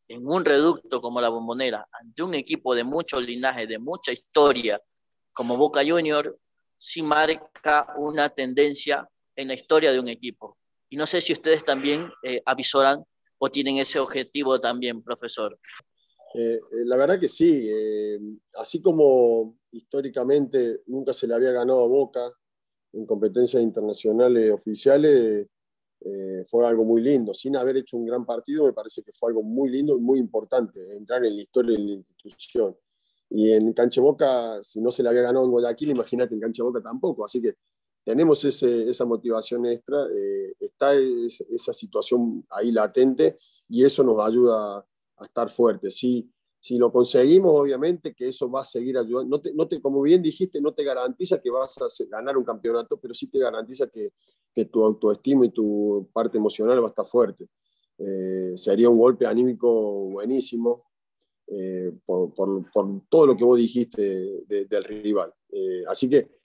en 0.08 0.26
un 0.26 0.44
reducto 0.44 1.00
como 1.00 1.20
la 1.20 1.28
bombonera, 1.28 1.86
ante 1.92 2.22
un 2.22 2.34
equipo 2.34 2.74
de 2.74 2.84
mucho 2.84 3.20
linaje, 3.20 3.66
de 3.66 3.78
mucha 3.78 4.12
historia, 4.12 4.80
como 5.32 5.56
Boca 5.56 5.82
Junior, 5.86 6.38
sí 6.76 7.02
marca 7.02 7.86
una 7.96 8.28
tendencia 8.30 9.08
en 9.36 9.48
la 9.48 9.54
historia 9.54 9.92
de 9.92 10.00
un 10.00 10.08
equipo. 10.08 10.56
Y 10.88 10.96
no 10.96 11.06
sé 11.06 11.20
si 11.20 11.32
ustedes 11.32 11.64
también 11.64 12.10
eh, 12.22 12.42
avisoran 12.46 13.04
o 13.38 13.48
tienen 13.48 13.78
ese 13.78 13.98
objetivo 13.98 14.60
también, 14.60 15.02
profesor. 15.02 15.58
Eh, 16.34 16.54
eh, 16.54 16.60
la 16.84 16.96
verdad 16.96 17.18
que 17.18 17.28
sí, 17.28 17.68
eh, 17.70 18.18
así 18.54 18.82
como 18.82 19.58
históricamente 19.72 20.82
nunca 20.86 21.12
se 21.12 21.26
le 21.26 21.34
había 21.34 21.52
ganado 21.52 21.82
a 21.82 21.88
Boca 21.88 22.32
en 22.92 23.06
competencias 23.06 23.62
internacionales 23.62 24.50
oficiales, 24.50 25.46
eh, 26.00 26.44
fue 26.46 26.66
algo 26.66 26.84
muy 26.84 27.02
lindo. 27.02 27.34
Sin 27.34 27.56
haber 27.56 27.76
hecho 27.78 27.96
un 27.96 28.06
gran 28.06 28.24
partido, 28.24 28.66
me 28.66 28.72
parece 28.72 29.02
que 29.02 29.12
fue 29.12 29.30
algo 29.30 29.42
muy 29.42 29.70
lindo 29.70 29.96
y 29.96 30.00
muy 30.00 30.18
importante, 30.18 30.96
entrar 30.96 31.24
en 31.24 31.34
la 31.36 31.42
historia 31.42 31.76
de 31.76 31.82
la 31.82 31.92
institución. 31.92 32.76
Y 33.30 33.52
en 33.52 33.72
Canche 33.72 34.00
Boca, 34.00 34.62
si 34.62 34.80
no 34.80 34.90
se 34.90 35.02
le 35.02 35.10
había 35.10 35.22
ganado 35.22 35.44
en 35.44 35.50
Guayaquil, 35.50 35.90
imagínate 35.90 36.34
en 36.34 36.40
Canche 36.40 36.62
Boca 36.62 36.80
tampoco. 36.80 37.24
Así 37.24 37.42
que 37.42 37.56
tenemos 38.08 38.42
ese, 38.42 38.88
esa 38.88 39.04
motivación 39.04 39.66
extra, 39.66 40.06
eh, 40.06 40.54
está 40.60 40.94
es, 40.94 41.42
esa 41.50 41.74
situación 41.74 42.42
ahí 42.48 42.72
latente 42.72 43.36
y 43.68 43.84
eso 43.84 44.02
nos 44.02 44.18
ayuda 44.18 44.78
a 44.78 45.24
estar 45.26 45.50
fuertes. 45.50 45.98
Si, 45.98 46.26
si 46.58 46.78
lo 46.78 46.90
conseguimos, 46.90 47.52
obviamente 47.52 48.14
que 48.14 48.28
eso 48.28 48.50
va 48.50 48.62
a 48.62 48.64
seguir 48.64 48.96
ayudando. 48.96 49.36
No 49.36 49.42
te, 49.42 49.52
no 49.52 49.68
te, 49.68 49.82
como 49.82 50.00
bien 50.00 50.22
dijiste, 50.22 50.58
no 50.58 50.72
te 50.72 50.84
garantiza 50.84 51.38
que 51.38 51.50
vas 51.50 51.76
a 51.82 52.04
ganar 52.08 52.38
un 52.38 52.44
campeonato, 52.44 52.96
pero 52.96 53.12
sí 53.12 53.26
te 53.26 53.40
garantiza 53.40 53.88
que, 53.88 54.14
que 54.54 54.64
tu 54.64 54.82
autoestima 54.82 55.44
y 55.44 55.50
tu 55.50 56.08
parte 56.10 56.38
emocional 56.38 56.80
va 56.80 56.86
a 56.86 56.88
estar 56.88 57.04
fuerte. 57.04 57.46
Eh, 57.98 58.52
sería 58.54 58.88
un 58.88 58.96
golpe 58.96 59.26
anímico 59.26 60.08
buenísimo 60.08 60.86
eh, 61.46 61.92
por, 62.06 62.32
por, 62.32 62.70
por, 62.72 63.02
todo 63.10 63.26
lo 63.26 63.36
que 63.36 63.44
vos 63.44 63.58
dijiste 63.58 64.46
de, 64.46 64.64
del 64.64 64.84
rival. 64.84 65.30
Eh, 65.50 65.84
así 65.86 66.08
que 66.08 66.37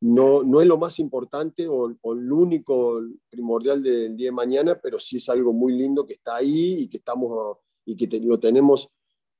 no, 0.00 0.42
no 0.42 0.60
es 0.60 0.66
lo 0.66 0.78
más 0.78 0.98
importante 0.98 1.68
o, 1.68 1.94
o 2.00 2.12
el 2.12 2.32
único 2.32 3.00
primordial 3.28 3.82
del 3.82 4.16
día 4.16 4.28
de 4.28 4.32
mañana, 4.32 4.78
pero 4.82 4.98
sí 4.98 5.16
es 5.16 5.28
algo 5.28 5.52
muy 5.52 5.74
lindo 5.74 6.06
que 6.06 6.14
está 6.14 6.36
ahí 6.36 6.82
y 6.82 6.88
que 6.88 6.96
estamos 6.98 7.58
y 7.84 7.96
que 7.96 8.20
lo 8.20 8.38
tenemos 8.38 8.88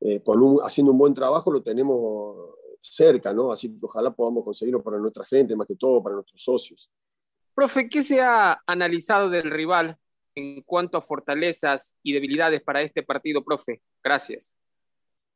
eh, 0.01 0.23
haciendo 0.63 0.93
un 0.93 0.99
buen 0.99 1.15
trabajo, 1.15 1.51
lo 1.51 1.63
tenemos 1.63 2.55
cerca, 2.81 3.33
¿no? 3.33 3.53
Así 3.53 3.69
que 3.69 3.87
ojalá 3.87 4.11
podamos 4.11 4.45
conseguirlo 4.45 4.83
para 4.83 4.99
nuestra 4.99 5.25
gente, 5.25 5.55
más 5.55 5.67
que 5.67 5.77
todo 5.77 6.03
para 6.03 6.17
nuestros 6.17 6.43
socios. 6.43 6.91
Profe, 7.55 7.89
¿qué 7.89 8.03
se 8.03 8.21
ha 8.21 8.63
analizado 8.67 9.29
del 9.29 9.51
rival 9.51 9.97
en 10.35 10.63
cuanto 10.63 10.97
a 10.97 11.03
fortalezas 11.03 11.97
y 12.03 12.13
debilidades 12.13 12.63
para 12.63 12.81
este 12.81 13.03
partido, 13.03 13.45
profe? 13.45 13.83
Gracias. 14.03 14.57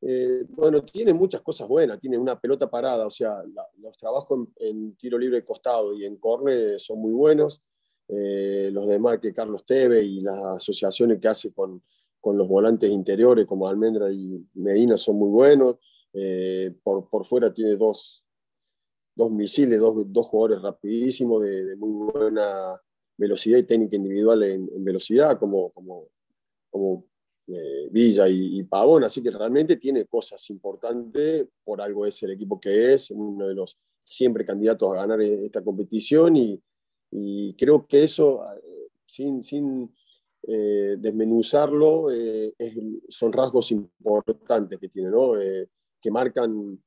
Eh, 0.06 0.44
bueno, 0.50 0.84
tiene 0.84 1.14
muchas 1.14 1.40
cosas 1.40 1.66
buenas, 1.66 1.98
tiene 1.98 2.18
una 2.18 2.38
pelota 2.38 2.68
parada, 2.68 3.06
o 3.06 3.10
sea, 3.10 3.42
los 3.78 3.96
trabajos 3.96 4.48
en, 4.56 4.94
tiro 4.96 5.16
libre 5.16 5.42
costado 5.42 5.94
y 5.94 6.04
en 6.04 6.16
córner 6.16 6.78
son 6.78 6.98
muy 6.98 7.12
buenos. 7.12 7.62
Eh, 8.06 8.68
los 8.70 8.86
de 8.86 8.98
Marque 8.98 9.32
Carlos 9.32 9.64
Teve 9.64 10.02
y 10.02 10.20
las 10.20 10.38
asociaciones 10.38 11.18
que 11.20 11.28
hace 11.28 11.54
con, 11.54 11.82
con 12.20 12.36
los 12.36 12.46
volantes 12.46 12.90
interiores 12.90 13.46
como 13.46 13.66
Almendra 13.66 14.12
y 14.12 14.46
Medina 14.52 14.98
son 14.98 15.16
muy 15.16 15.30
buenos. 15.30 15.76
Eh, 16.12 16.74
por, 16.82 17.08
por 17.08 17.24
fuera 17.24 17.52
tiene 17.54 17.74
dos, 17.76 18.22
dos 19.14 19.30
misiles, 19.30 19.80
dos, 19.80 19.94
dos 20.12 20.26
jugadores 20.26 20.62
rapidísimos 20.62 21.42
de, 21.42 21.64
de, 21.64 21.76
muy 21.76 22.12
buena 22.12 22.78
velocidad 23.16 23.56
y 23.56 23.62
técnica 23.62 23.96
individual 23.96 24.42
en, 24.42 24.68
en 24.70 24.84
velocidad, 24.84 25.38
como, 25.38 25.70
como, 25.70 26.08
como 26.68 27.06
eh, 27.46 27.88
Villa 27.90 28.26
y, 28.26 28.62
Pavón, 28.62 29.04
así 29.04 29.22
que 29.22 29.30
realmente 29.30 29.76
tiene 29.76 30.06
cosas 30.06 30.48
importantes, 30.48 31.46
por 31.62 31.80
algo 31.82 32.06
es 32.06 32.22
el 32.22 32.30
equipo 32.30 32.58
que 32.58 32.94
es, 32.94 33.10
uno 33.10 33.48
de 33.48 33.54
los 33.54 33.78
siempre 34.02 34.46
candidatos 34.46 34.90
a 34.90 34.96
ganar 34.96 35.20
esta 35.20 35.62
competición 35.62 36.36
y, 36.36 36.60
creo 37.56 37.86
que 37.86 38.02
eso, 38.02 38.42
eh, 38.56 38.88
sin, 39.06 39.42
sin 39.42 39.94
eh, 40.42 40.96
desmenuzarlo, 40.98 42.10
es, 42.10 42.54
son 43.08 43.32
rasgos 43.32 43.70
importantes 43.70 44.80
que 44.80 44.88
tiene, 44.88 45.10
¿no? 45.10 45.34
Que 46.00 46.10
marcan 46.10 46.82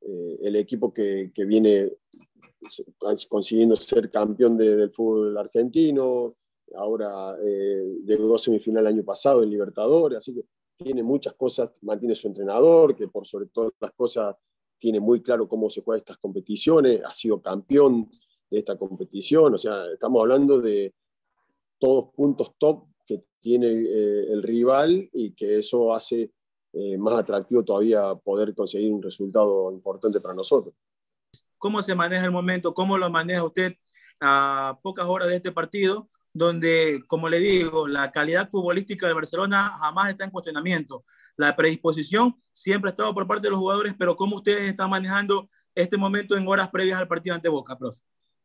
el 0.00 0.56
equipo 0.56 0.92
que, 0.92 1.30
viene 1.34 1.90
consiguiendo 3.28 3.76
ser 3.76 4.10
campeón 4.10 4.58
de, 4.58 4.76
del 4.76 4.90
fútbol 4.90 5.38
argentino, 5.38 6.36
ahora 6.76 7.36
eh, 7.42 7.98
llegó 8.04 8.34
a 8.34 8.38
semifinal 8.38 8.86
el 8.86 8.94
año 8.94 9.04
pasado 9.04 9.42
en 9.42 9.50
Libertadores, 9.50 10.18
así 10.18 10.34
que 10.34 10.44
tiene 10.76 11.02
muchas 11.02 11.34
cosas, 11.34 11.70
mantiene 11.82 12.14
su 12.14 12.28
entrenador, 12.28 12.96
que 12.96 13.08
por 13.08 13.26
sobre 13.26 13.46
todas 13.46 13.72
las 13.80 13.92
cosas 13.92 14.36
tiene 14.78 15.00
muy 15.00 15.22
claro 15.22 15.48
cómo 15.48 15.70
se 15.70 15.82
juegan 15.82 16.00
estas 16.00 16.18
competiciones, 16.18 17.00
ha 17.04 17.12
sido 17.12 17.40
campeón 17.40 18.10
de 18.50 18.58
esta 18.58 18.76
competición, 18.76 19.54
o 19.54 19.58
sea, 19.58 19.86
estamos 19.92 20.20
hablando 20.20 20.60
de 20.60 20.94
todos 21.78 22.10
puntos 22.14 22.52
top 22.58 22.86
que 23.06 23.24
tiene 23.40 23.68
eh, 23.68 24.32
el 24.32 24.42
rival 24.42 25.08
y 25.12 25.32
que 25.34 25.58
eso 25.58 25.94
hace 25.94 26.32
eh, 26.72 26.96
más 26.96 27.14
atractivo 27.18 27.62
todavía 27.62 28.14
poder 28.14 28.54
conseguir 28.54 28.92
un 28.92 29.02
resultado 29.02 29.70
importante 29.72 30.20
para 30.20 30.34
nosotros. 30.34 30.74
¿Cómo 31.58 31.82
se 31.82 31.94
maneja 31.94 32.24
el 32.24 32.30
momento? 32.30 32.74
¿Cómo 32.74 32.98
lo 32.98 33.10
maneja 33.10 33.44
usted 33.44 33.74
a 34.20 34.78
pocas 34.82 35.06
horas 35.06 35.28
de 35.28 35.36
este 35.36 35.52
partido? 35.52 36.08
Donde, 36.32 37.02
como 37.06 37.28
le 37.28 37.38
digo, 37.38 37.86
la 37.86 38.10
calidad 38.10 38.48
futbolística 38.50 39.06
de 39.06 39.12
Barcelona 39.12 39.74
jamás 39.78 40.10
está 40.10 40.24
en 40.24 40.30
cuestionamiento. 40.30 41.04
La 41.36 41.54
predisposición 41.54 42.34
siempre 42.52 42.88
ha 42.88 42.92
estado 42.92 43.14
por 43.14 43.26
parte 43.26 43.46
de 43.46 43.50
los 43.50 43.60
jugadores, 43.60 43.94
pero 43.98 44.16
¿cómo 44.16 44.36
ustedes 44.36 44.62
están 44.62 44.90
manejando 44.90 45.48
este 45.74 45.96
momento 45.96 46.36
en 46.36 46.46
horas 46.46 46.70
previas 46.70 46.98
al 46.98 47.08
partido 47.08 47.34
ante 47.34 47.48
Boca, 47.48 47.76
profe? 47.76 48.02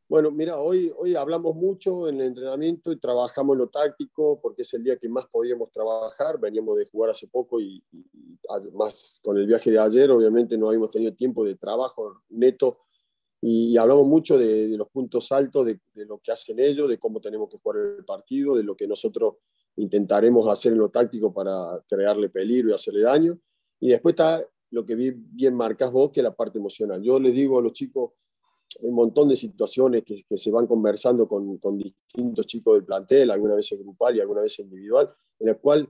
Bueno, 0.09 0.31
mira, 0.31 0.57
hoy, 0.57 0.93
hoy 0.97 1.17
hablamos 1.17 1.53
mucho 1.53 2.07
en 2.07 2.21
el 2.21 2.27
entrenamiento 2.27 2.93
y 2.93 2.97
trabajamos 2.97 3.55
en 3.55 3.59
lo 3.59 3.67
táctico 3.67 4.39
porque 4.41 4.61
es 4.61 4.73
el 4.73 4.83
día 4.83 4.97
que 4.97 5.09
más 5.09 5.25
podíamos 5.27 5.69
trabajar. 5.69 6.39
Veníamos 6.39 6.77
de 6.77 6.85
jugar 6.85 7.09
hace 7.09 7.27
poco 7.27 7.59
y, 7.59 7.83
y 7.91 8.39
más 8.73 9.15
con 9.21 9.37
el 9.37 9.45
viaje 9.45 9.69
de 9.69 9.79
ayer, 9.79 10.09
obviamente 10.09 10.57
no 10.57 10.67
habíamos 10.67 10.91
tenido 10.91 11.13
tiempo 11.13 11.43
de 11.43 11.55
trabajo 11.55 12.21
neto 12.29 12.86
y 13.41 13.77
hablamos 13.77 14.07
mucho 14.07 14.37
de, 14.37 14.67
de 14.67 14.77
los 14.77 14.89
puntos 14.89 15.31
altos, 15.31 15.65
de, 15.65 15.79
de, 15.93 16.05
lo 16.05 16.19
que 16.19 16.31
hacen 16.31 16.59
ellos, 16.59 16.89
de 16.89 16.97
cómo 16.97 17.21
tenemos 17.21 17.49
que 17.49 17.57
jugar 17.57 17.97
el 17.97 18.05
partido, 18.05 18.55
de 18.55 18.63
lo 18.63 18.75
que 18.75 18.87
nosotros 18.87 19.35
intentaremos 19.75 20.47
hacer 20.47 20.73
en 20.73 20.79
lo 20.79 20.89
táctico 20.89 21.31
para 21.31 21.83
crearle 21.87 22.29
peligro 22.29 22.69
y 22.69 22.73
hacerle 22.73 23.01
daño. 23.01 23.39
Y 23.79 23.89
después 23.89 24.13
está 24.13 24.43
lo 24.71 24.85
que 24.85 24.95
bien 24.95 25.53
marcas 25.53 25.91
vos, 25.91 26.11
que 26.11 26.19
es 26.19 26.23
la 26.23 26.35
parte 26.35 26.57
emocional. 26.57 27.01
Yo 27.01 27.19
les 27.19 27.33
digo 27.33 27.59
a 27.59 27.61
los 27.61 27.73
chicos, 27.73 28.11
un 28.81 28.95
montón 28.95 29.29
de 29.29 29.35
situaciones 29.35 30.03
que, 30.03 30.23
que 30.27 30.35
se 30.35 30.51
van 30.51 30.67
conversando 30.67 31.27
con, 31.27 31.57
con, 31.57 31.77
distintos 31.77 32.45
chicos 32.47 32.75
del 32.75 32.85
plantel, 32.85 33.31
alguna 33.31 33.55
vez 33.55 33.69
grupal 33.79 34.17
y 34.17 34.19
alguna 34.19 34.41
vez 34.41 34.59
individual, 34.59 35.09
en 35.39 35.49
el 35.49 35.57
cual 35.57 35.87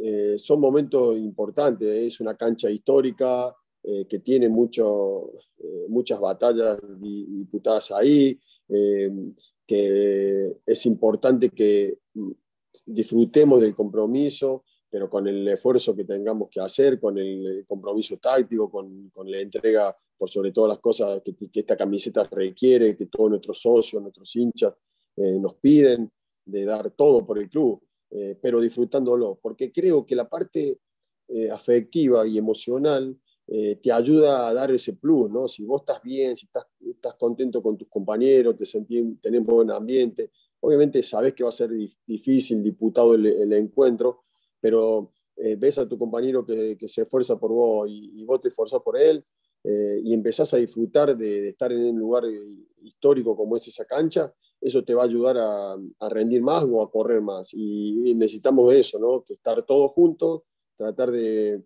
eh, 0.00 0.36
son 0.38 0.60
momentos 0.60 1.16
importantes, 1.16 1.88
es 1.88 2.20
una 2.20 2.36
cancha 2.36 2.70
histórica 2.70 3.54
eh, 3.84 4.06
que 4.08 4.20
tiene 4.20 4.48
mucho, 4.48 5.32
eh, 5.58 5.86
muchas 5.88 6.20
batallas 6.20 6.78
disputadas 6.98 7.90
ahí, 7.92 8.38
que 9.66 10.56
es 10.64 10.86
importante 10.86 11.50
que 11.50 11.98
disfrutemos 12.86 13.60
del 13.60 13.74
compromiso, 13.74 14.64
pero 14.88 15.10
con 15.10 15.26
el 15.26 15.46
esfuerzo 15.48 15.94
que 15.94 16.04
tengamos 16.04 16.48
que 16.48 16.60
hacer, 16.60 16.98
con 16.98 17.18
el 17.18 17.64
compromiso 17.66 18.16
táctico, 18.16 18.70
con, 18.70 19.10
con 19.10 19.30
la 19.30 19.40
entrega 19.40 19.94
por 20.16 20.30
sobre 20.30 20.52
todas 20.52 20.70
las 20.70 20.78
cosas 20.78 21.20
que, 21.22 21.34
que, 21.34 21.60
esta 21.60 21.76
camiseta 21.76 22.24
requiere, 22.24 22.96
que 22.96 23.06
todos 23.06 23.30
nuestros 23.30 23.60
socios, 23.60 24.00
nuestros 24.00 24.34
hinchas 24.36 24.72
nos 25.16 25.54
piden, 25.54 26.10
de 26.46 26.64
dar 26.64 26.90
todo 26.92 27.26
por 27.26 27.38
el 27.38 27.50
club. 27.50 27.82
Eh, 28.14 28.36
pero 28.42 28.60
disfrutándolo, 28.60 29.38
porque 29.40 29.72
creo 29.72 30.04
que 30.04 30.14
la 30.14 30.28
parte 30.28 30.78
eh, 31.28 31.50
afectiva 31.50 32.26
y 32.26 32.36
emocional 32.36 33.16
eh, 33.54 33.76
te 33.82 33.92
ayuda 33.92 34.48
a 34.48 34.54
dar 34.54 34.70
ese 34.70 34.94
plus, 34.94 35.30
¿no? 35.30 35.46
Si 35.48 35.64
vos 35.64 35.82
estás 35.82 36.02
bien, 36.02 36.36
si 36.36 36.46
estás, 36.46 36.66
estás 36.80 37.14
contento 37.14 37.62
con 37.62 37.76
tus 37.76 37.88
compañeros, 37.88 38.56
te 38.56 38.64
sentís, 38.64 39.04
tenés 39.20 39.44
buen 39.44 39.70
ambiente, 39.70 40.30
obviamente 40.60 41.02
sabes 41.02 41.34
que 41.34 41.42
va 41.42 41.50
a 41.50 41.52
ser 41.52 41.70
difícil, 42.06 42.62
diputado 42.62 43.14
el, 43.14 43.52
encuentro, 43.52 44.22
pero 44.60 45.10
ves 45.36 45.78
a 45.78 45.88
tu 45.88 45.98
compañero 45.98 46.46
que, 46.46 46.76
que, 46.78 46.86
se 46.86 47.02
esfuerza 47.02 47.36
por 47.36 47.50
vos 47.50 47.88
y, 47.90 48.24
vos 48.24 48.40
te 48.40 48.48
esforzás 48.48 48.80
por 48.80 48.96
él 48.96 49.24
y 49.64 50.14
empezás 50.14 50.54
a 50.54 50.58
disfrutar 50.58 51.16
de, 51.16 51.40
de, 51.40 51.48
estar 51.48 51.72
en 51.72 51.80
un 51.80 51.98
lugar 51.98 52.24
histórico 52.80 53.36
como 53.36 53.56
es 53.56 53.66
esa 53.66 53.84
cancha, 53.84 54.32
eso 54.62 54.84
te 54.84 54.94
va 54.94 55.02
a 55.02 55.06
ayudar 55.06 55.36
a, 55.38 56.08
rendir 56.08 56.40
más 56.40 56.64
o 56.64 56.82
a 56.82 56.90
correr 56.90 57.20
más. 57.20 57.52
Y, 57.52 58.14
necesitamos 58.14 58.72
eso, 58.72 58.98
¿no? 58.98 59.22
Que 59.24 59.34
estar 59.34 59.62
todos 59.64 59.90
juntos, 59.92 60.42
tratar 60.76 61.10
de 61.10 61.62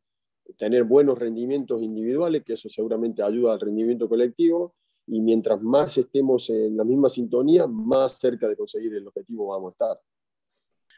tener 0.56 0.84
buenos 0.84 1.18
rendimientos 1.18 1.82
individuales, 1.82 2.44
que 2.44 2.54
eso 2.54 2.68
seguramente 2.68 3.22
ayuda 3.22 3.52
al 3.52 3.60
rendimiento 3.60 4.08
colectivo, 4.08 4.74
y 5.06 5.20
mientras 5.20 5.62
más 5.62 5.96
estemos 5.98 6.50
en 6.50 6.76
la 6.76 6.84
misma 6.84 7.08
sintonía, 7.08 7.66
más 7.66 8.18
cerca 8.18 8.48
de 8.48 8.56
conseguir 8.56 8.94
el 8.94 9.06
objetivo 9.06 9.48
vamos 9.48 9.70
a 9.70 9.72
estar. 9.72 10.00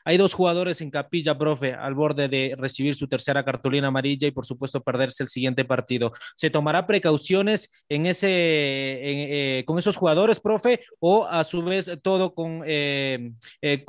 Hay 0.08 0.16
dos 0.16 0.32
jugadores 0.32 0.80
en 0.80 0.90
capilla, 0.90 1.36
profe, 1.36 1.74
al 1.74 1.92
borde 1.92 2.28
de 2.28 2.54
recibir 2.56 2.94
su 2.94 3.08
tercera 3.08 3.44
cartulina 3.44 3.88
amarilla 3.88 4.26
y 4.26 4.30
por 4.30 4.46
supuesto 4.46 4.82
perderse 4.82 5.22
el 5.22 5.28
siguiente 5.28 5.66
partido. 5.66 6.14
¿Se 6.34 6.48
tomará 6.48 6.86
precauciones 6.86 7.84
eh, 7.90 9.64
con 9.66 9.78
esos 9.78 9.98
jugadores, 9.98 10.40
profe, 10.40 10.80
o 10.98 11.26
a 11.26 11.44
su 11.44 11.62
vez 11.62 11.90
todo 12.02 12.34
con, 12.34 12.62
eh, 12.64 13.32
eh, 13.60 13.84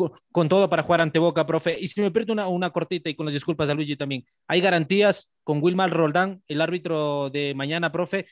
todo 0.49 0.69
para 0.69 0.83
jugar 0.83 0.99
ante 0.99 1.19
Boca, 1.19 1.47
profe? 1.47 1.77
Y 1.79 1.87
si 1.87 2.01
me 2.01 2.11
permite 2.11 2.33
una, 2.33 2.69
cortita 2.71 3.09
y 3.09 3.15
con 3.15 3.25
las 3.25 3.33
disculpas 3.33 3.69
a 3.69 3.73
Luigi 3.73 3.95
también, 3.95 4.25
¿hay 4.49 4.59
garantías 4.59 5.31
con 5.45 5.63
Wilmar 5.63 5.89
Roldán, 5.89 6.43
el 6.49 6.59
árbitro 6.59 7.29
de 7.29 7.53
mañana, 7.55 7.93
profe, 7.93 8.25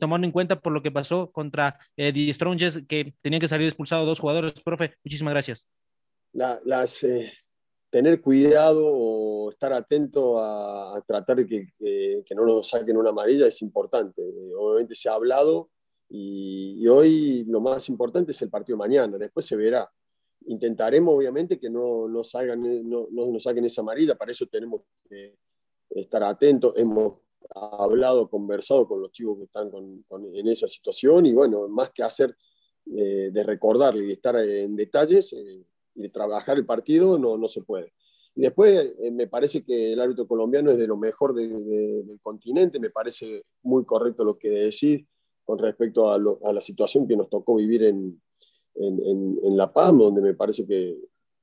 tomando 0.00 0.26
en 0.26 0.32
cuenta 0.32 0.60
por 0.60 0.72
lo 0.72 0.82
que 0.82 0.90
pasó 0.90 1.30
contra 1.30 1.78
Die 1.94 2.32
Strongest, 2.32 2.86
que 2.88 3.12
tenían 3.20 3.40
que 3.40 3.48
salir 3.48 3.66
expulsados 3.66 4.06
dos 4.06 4.18
jugadores, 4.18 4.54
profe? 4.64 4.94
Muchísimas 5.04 5.34
gracias 5.34 5.68
las, 6.34 7.02
eh, 7.04 7.32
tener 7.90 8.20
cuidado 8.20 8.86
o 8.86 9.50
estar 9.50 9.72
atento 9.72 10.38
a, 10.38 11.02
tratar 11.06 11.36
de 11.38 11.46
que, 11.46 12.34
no 12.34 12.44
nos 12.44 12.68
saquen 12.68 12.96
una 12.96 13.10
amarilla 13.10 13.46
es 13.46 13.62
importante. 13.62 14.22
obviamente 14.58 14.94
se 14.94 15.08
ha 15.08 15.14
hablado 15.14 15.70
y, 16.08 16.86
hoy 16.88 17.44
lo 17.44 17.60
más 17.60 17.88
importante 17.88 18.32
es 18.32 18.42
el 18.42 18.50
partido 18.50 18.76
mañana, 18.76 19.16
después 19.18 19.46
se 19.46 19.56
verá. 19.56 19.90
Intentaremos 20.46 21.14
obviamente 21.14 21.58
que 21.58 21.70
no, 21.70 22.06
no, 22.08 22.22
salgan, 22.22 22.60
no, 22.88 23.08
no 23.10 23.26
nos 23.26 23.42
saquen 23.42 23.64
esa 23.64 23.80
amarilla, 23.80 24.14
para 24.14 24.32
eso 24.32 24.46
tenemos 24.46 24.82
que 25.08 25.36
estar 25.90 26.22
atentos. 26.22 26.74
Hemos 26.76 27.14
hablado, 27.54 28.28
conversado 28.28 28.86
con 28.86 29.00
los 29.00 29.12
chicos 29.12 29.38
que 29.38 29.44
están 29.44 29.70
en 30.34 30.48
esa 30.48 30.68
situación 30.68 31.26
y 31.26 31.32
bueno, 31.32 31.68
más 31.68 31.90
que 31.90 32.02
hacer 32.02 32.36
eh, 32.86 33.30
de 33.32 33.42
recordarle 33.42 34.06
y 34.06 34.12
estar 34.12 34.36
en 34.36 34.76
detalles, 34.76 35.32
eh, 35.32 35.64
y 35.94 36.08
trabajar 36.08 36.56
el 36.56 36.66
partido 36.66 37.18
no, 37.18 37.36
no 37.36 37.48
se 37.48 37.62
puede. 37.62 37.92
Y 38.34 38.42
después 38.42 38.94
eh, 38.98 39.10
me 39.10 39.26
parece 39.26 39.62
que 39.64 39.92
el 39.92 40.00
árbitro 40.00 40.26
colombiano 40.26 40.70
es 40.70 40.78
de 40.78 40.86
lo 40.86 40.96
mejor 40.96 41.34
del 41.34 42.18
continente, 42.22 42.80
me 42.80 42.90
parece 42.90 43.44
muy 43.62 43.84
correcto 43.84 44.24
lo 44.24 44.36
que 44.38 44.50
decís 44.50 45.06
con 45.44 45.58
respecto 45.58 46.10
a, 46.10 46.18
la 46.52 46.60
situación 46.60 47.06
que 47.06 47.16
nos 47.16 47.28
tocó 47.28 47.56
vivir 47.56 47.84
en, 47.84 48.20
en, 48.76 49.38
en, 49.42 49.56
La 49.56 49.72
Paz, 49.72 49.92
donde 49.96 50.22
me 50.22 50.34
parece 50.34 50.66
que 50.66 50.98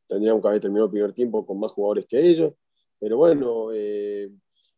tendríamos 0.07 0.41
que 0.41 0.47
haber 0.47 0.61
terminado 0.61 0.87
el 0.87 0.91
primer 0.91 1.13
tiempo 1.13 1.45
con 1.45 1.59
más 1.59 1.71
jugadores 1.71 2.07
que 2.07 2.19
ellos. 2.19 2.53
Pero 2.99 3.17
bueno, 3.17 3.69
eh, 3.71 4.31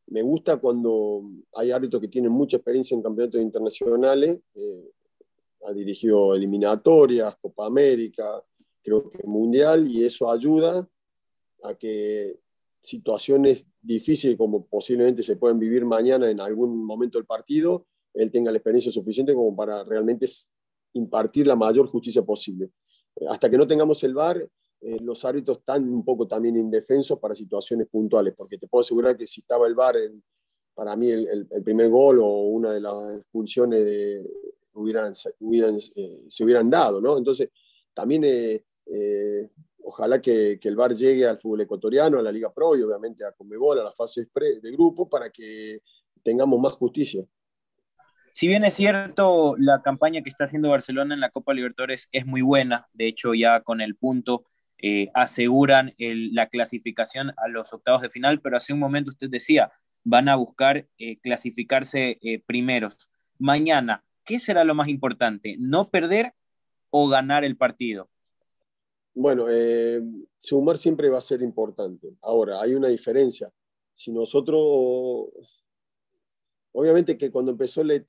me 0.07 0.21
gusta 0.21 0.57
cuando 0.57 1.23
hay 1.53 1.71
árbitros 1.71 2.01
que 2.01 2.09
tienen 2.09 2.31
mucha 2.31 2.57
experiencia 2.57 2.95
en 2.95 3.01
campeonatos 3.01 3.41
internacionales, 3.41 4.39
eh, 4.55 4.91
ha 5.65 5.71
dirigido 5.71 6.35
eliminatorias, 6.35 7.35
Copa 7.41 7.65
América, 7.65 8.43
creo 8.83 9.09
que 9.09 9.25
mundial, 9.25 9.87
y 9.87 10.03
eso 10.03 10.31
ayuda 10.31 10.87
a 11.63 11.73
que 11.75 12.37
situaciones 12.81 13.65
difíciles 13.81 14.37
como 14.37 14.65
posiblemente 14.65 15.23
se 15.23 15.37
pueden 15.37 15.57
vivir 15.57 15.85
mañana 15.85 16.29
en 16.29 16.41
algún 16.41 16.85
momento 16.85 17.17
del 17.17 17.25
partido, 17.25 17.87
él 18.13 18.29
tenga 18.29 18.51
la 18.51 18.57
experiencia 18.57 18.91
suficiente 18.91 19.33
como 19.33 19.55
para 19.55 19.83
realmente 19.83 20.27
impartir 20.93 21.47
la 21.47 21.55
mayor 21.55 21.87
justicia 21.87 22.21
posible. 22.23 22.69
Hasta 23.29 23.49
que 23.49 23.57
no 23.57 23.65
tengamos 23.65 24.03
el 24.03 24.13
VAR, 24.13 24.47
eh, 24.81 24.97
los 24.99 25.23
árbitros 25.23 25.59
están 25.59 25.89
un 25.89 26.03
poco 26.03 26.27
también 26.27 26.57
indefensos 26.57 27.17
para 27.19 27.33
situaciones 27.33 27.87
puntuales, 27.87 28.33
porque 28.35 28.57
te 28.57 28.67
puedo 28.67 28.81
asegurar 28.81 29.17
que 29.17 29.25
si 29.25 29.41
estaba 29.41 29.65
el 29.65 29.75
VAR, 29.75 29.95
para 30.75 30.95
mí 30.95 31.09
el, 31.09 31.47
primer 31.63 31.89
gol 31.89 32.19
o 32.19 32.27
una 32.41 32.73
de 32.73 32.81
las 32.81 33.17
expulsiones 33.17 33.85
de, 33.85 34.29
hubieran, 34.73 35.13
eh, 35.95 36.23
se 36.27 36.43
hubieran 36.43 36.69
dado, 36.69 36.99
¿no? 36.99 37.17
Entonces, 37.17 37.49
también 37.93 38.23
eh, 38.25 38.63
eh, 38.85 39.49
ojalá 39.83 40.21
que, 40.21 40.59
el 40.61 40.75
VAR 40.75 40.95
llegue 40.95 41.27
al 41.27 41.39
fútbol 41.39 41.61
ecuatoriano, 41.61 42.19
a 42.19 42.21
la 42.21 42.31
Liga 42.31 42.53
Pro 42.53 42.75
y 42.75 42.81
obviamente 42.81 43.25
a 43.25 43.31
Conmebol, 43.31 43.79
a 43.79 43.83
las 43.83 43.95
fases 43.95 44.27
de 44.33 44.71
grupo, 44.71 45.09
para 45.09 45.29
que 45.29 45.81
tengamos 46.23 46.59
más 46.59 46.73
justicia. 46.73 47.23
Si 48.31 48.47
bien 48.47 48.63
es 48.63 48.73
cierto, 48.73 49.55
la 49.59 49.81
campaña 49.83 50.23
que 50.23 50.29
está 50.29 50.45
haciendo 50.45 50.69
Barcelona 50.69 51.13
en 51.13 51.19
la 51.19 51.29
Copa 51.29 51.53
Libertadores 51.53 52.09
es 52.11 52.25
muy 52.25 52.41
buena, 52.41 52.87
de 52.93 53.07
hecho 53.07 53.35
ya 53.35 53.61
con 53.61 53.79
el 53.79 53.95
punto 53.95 54.45
eh, 54.79 55.09
aseguran 55.13 55.93
la 55.97 56.47
clasificación 56.47 57.31
a 57.37 57.47
los 57.47 57.71
octavos 57.73 58.01
de 58.01 58.09
final, 58.09 58.41
pero 58.41 58.57
hace 58.57 58.73
un 58.73 58.79
momento 58.79 59.09
usted 59.09 59.29
decía, 59.29 59.71
van 60.03 60.29
a 60.29 60.35
buscar 60.35 60.87
eh, 60.97 61.19
clasificarse 61.19 62.19
primeros. 62.47 63.09
Mañana, 63.37 64.03
¿qué 64.25 64.39
será 64.39 64.63
lo 64.63 64.73
más 64.73 64.87
importante? 64.87 65.55
¿No 65.59 65.89
perder 65.89 66.33
o 66.89 67.07
ganar 67.07 67.43
el 67.43 67.55
partido? 67.55 68.09
Bueno, 69.15 69.45
eh, 69.49 70.01
sumar 70.39 70.77
siempre 70.77 71.09
va 71.09 71.19
a 71.19 71.21
ser 71.21 71.41
importante. 71.41 72.15
Ahora, 72.21 72.59
hay 72.61 72.73
una 72.73 72.87
diferencia. 72.87 73.51
Si 73.93 74.11
nosotros, 74.11 75.29
obviamente 76.71 77.17
que 77.17 77.31
cuando 77.31 77.51
empezó 77.51 77.83
la, 77.83 78.01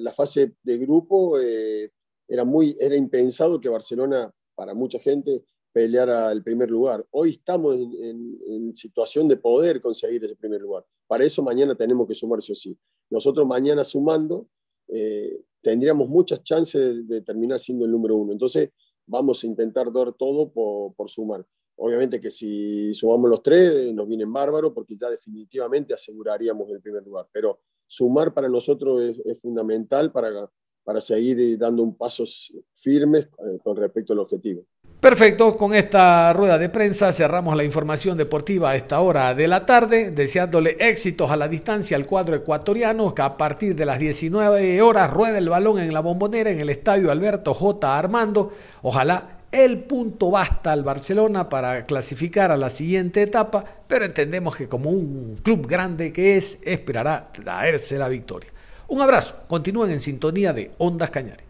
la, 0.00 0.12
fase 0.12 0.54
de 0.62 0.78
grupo, 0.78 1.38
eh, 1.38 1.92
era, 2.26 2.44
muy, 2.44 2.74
era 2.80 2.96
impensado 2.96 3.60
que 3.60 3.68
Barcelona, 3.68 4.32
para 4.54 4.72
mucha 4.72 4.98
gente, 4.98 5.44
peleara 5.72 6.32
el 6.32 6.42
primer 6.42 6.70
lugar. 6.70 7.04
Hoy 7.10 7.32
estamos 7.32 7.76
en, 7.76 8.74
situación 8.74 9.28
de 9.28 9.36
poder 9.36 9.82
conseguir 9.82 10.24
ese 10.24 10.36
primer 10.36 10.62
lugar. 10.62 10.84
Para 11.06 11.24
eso 11.24 11.42
mañana 11.42 11.74
tenemos 11.74 12.08
que 12.08 12.14
sumar, 12.14 12.38
eso 12.38 12.54
sí. 12.54 12.76
Nosotros 13.10 13.46
mañana 13.46 13.84
sumando, 13.84 14.48
eh, 14.88 15.42
tendríamos 15.60 16.08
muchas 16.08 16.42
chances 16.42 16.80
de, 16.80 17.02
de 17.02 17.20
terminar 17.20 17.60
siendo 17.60 17.84
el 17.84 17.90
número 17.90 18.16
uno. 18.16 18.32
Entonces, 18.32 18.70
vamos 19.06 19.42
a 19.42 19.46
intentar 19.46 19.92
dar 19.92 20.12
todo 20.12 20.50
por, 20.50 21.10
sumar. 21.10 21.44
Obviamente 21.76 22.20
que 22.20 22.30
si 22.30 22.94
sumamos 22.94 23.30
los 23.30 23.42
tres 23.42 23.92
nos 23.94 24.06
vienen 24.06 24.32
bárbaro 24.32 24.72
porque 24.72 24.96
ya 24.96 25.10
definitivamente 25.10 25.92
aseguraríamos 25.92 26.70
el 26.70 26.80
primer 26.80 27.02
lugar, 27.04 27.26
pero 27.32 27.60
sumar 27.86 28.32
para 28.32 28.48
nosotros 28.48 29.18
es, 29.24 29.40
fundamental 29.40 30.12
para, 30.12 30.50
para 30.84 31.00
seguir 31.00 31.58
dando 31.58 31.82
un 31.82 31.96
paso 31.96 32.24
firme 32.72 33.18
eh, 33.18 33.58
con 33.62 33.76
respecto 33.76 34.12
al 34.12 34.20
objetivo. 34.20 34.64
Perfecto, 35.04 35.54
con 35.58 35.74
esta 35.74 36.32
rueda 36.32 36.56
de 36.56 36.70
prensa 36.70 37.12
cerramos 37.12 37.54
la 37.58 37.62
información 37.62 38.16
deportiva 38.16 38.70
a 38.70 38.74
esta 38.74 39.00
hora 39.00 39.34
de 39.34 39.46
la 39.46 39.66
tarde, 39.66 40.10
deseándole 40.10 40.78
éxitos 40.80 41.30
a 41.30 41.36
la 41.36 41.46
distancia 41.46 41.94
al 41.98 42.06
cuadro 42.06 42.34
ecuatoriano 42.34 43.14
que 43.14 43.20
a 43.20 43.36
partir 43.36 43.76
de 43.76 43.84
las 43.84 43.98
19 43.98 44.80
horas 44.80 45.10
rueda 45.10 45.36
el 45.36 45.50
balón 45.50 45.78
en 45.78 45.92
la 45.92 46.00
bombonera 46.00 46.48
en 46.48 46.58
el 46.58 46.70
estadio 46.70 47.10
Alberto 47.10 47.52
J. 47.52 47.98
Armando. 47.98 48.54
Ojalá 48.80 49.40
el 49.52 49.80
punto 49.80 50.30
basta 50.30 50.72
al 50.72 50.82
Barcelona 50.82 51.50
para 51.50 51.84
clasificar 51.84 52.50
a 52.50 52.56
la 52.56 52.70
siguiente 52.70 53.20
etapa, 53.20 53.62
pero 53.86 54.06
entendemos 54.06 54.56
que 54.56 54.68
como 54.68 54.88
un 54.88 55.38
club 55.42 55.66
grande 55.66 56.14
que 56.14 56.38
es, 56.38 56.58
esperará 56.62 57.30
traerse 57.30 57.98
la 57.98 58.08
victoria. 58.08 58.48
Un 58.88 59.02
abrazo, 59.02 59.36
continúen 59.48 59.90
en 59.90 60.00
sintonía 60.00 60.54
de 60.54 60.70
Ondas 60.78 61.10
Cañares. 61.10 61.42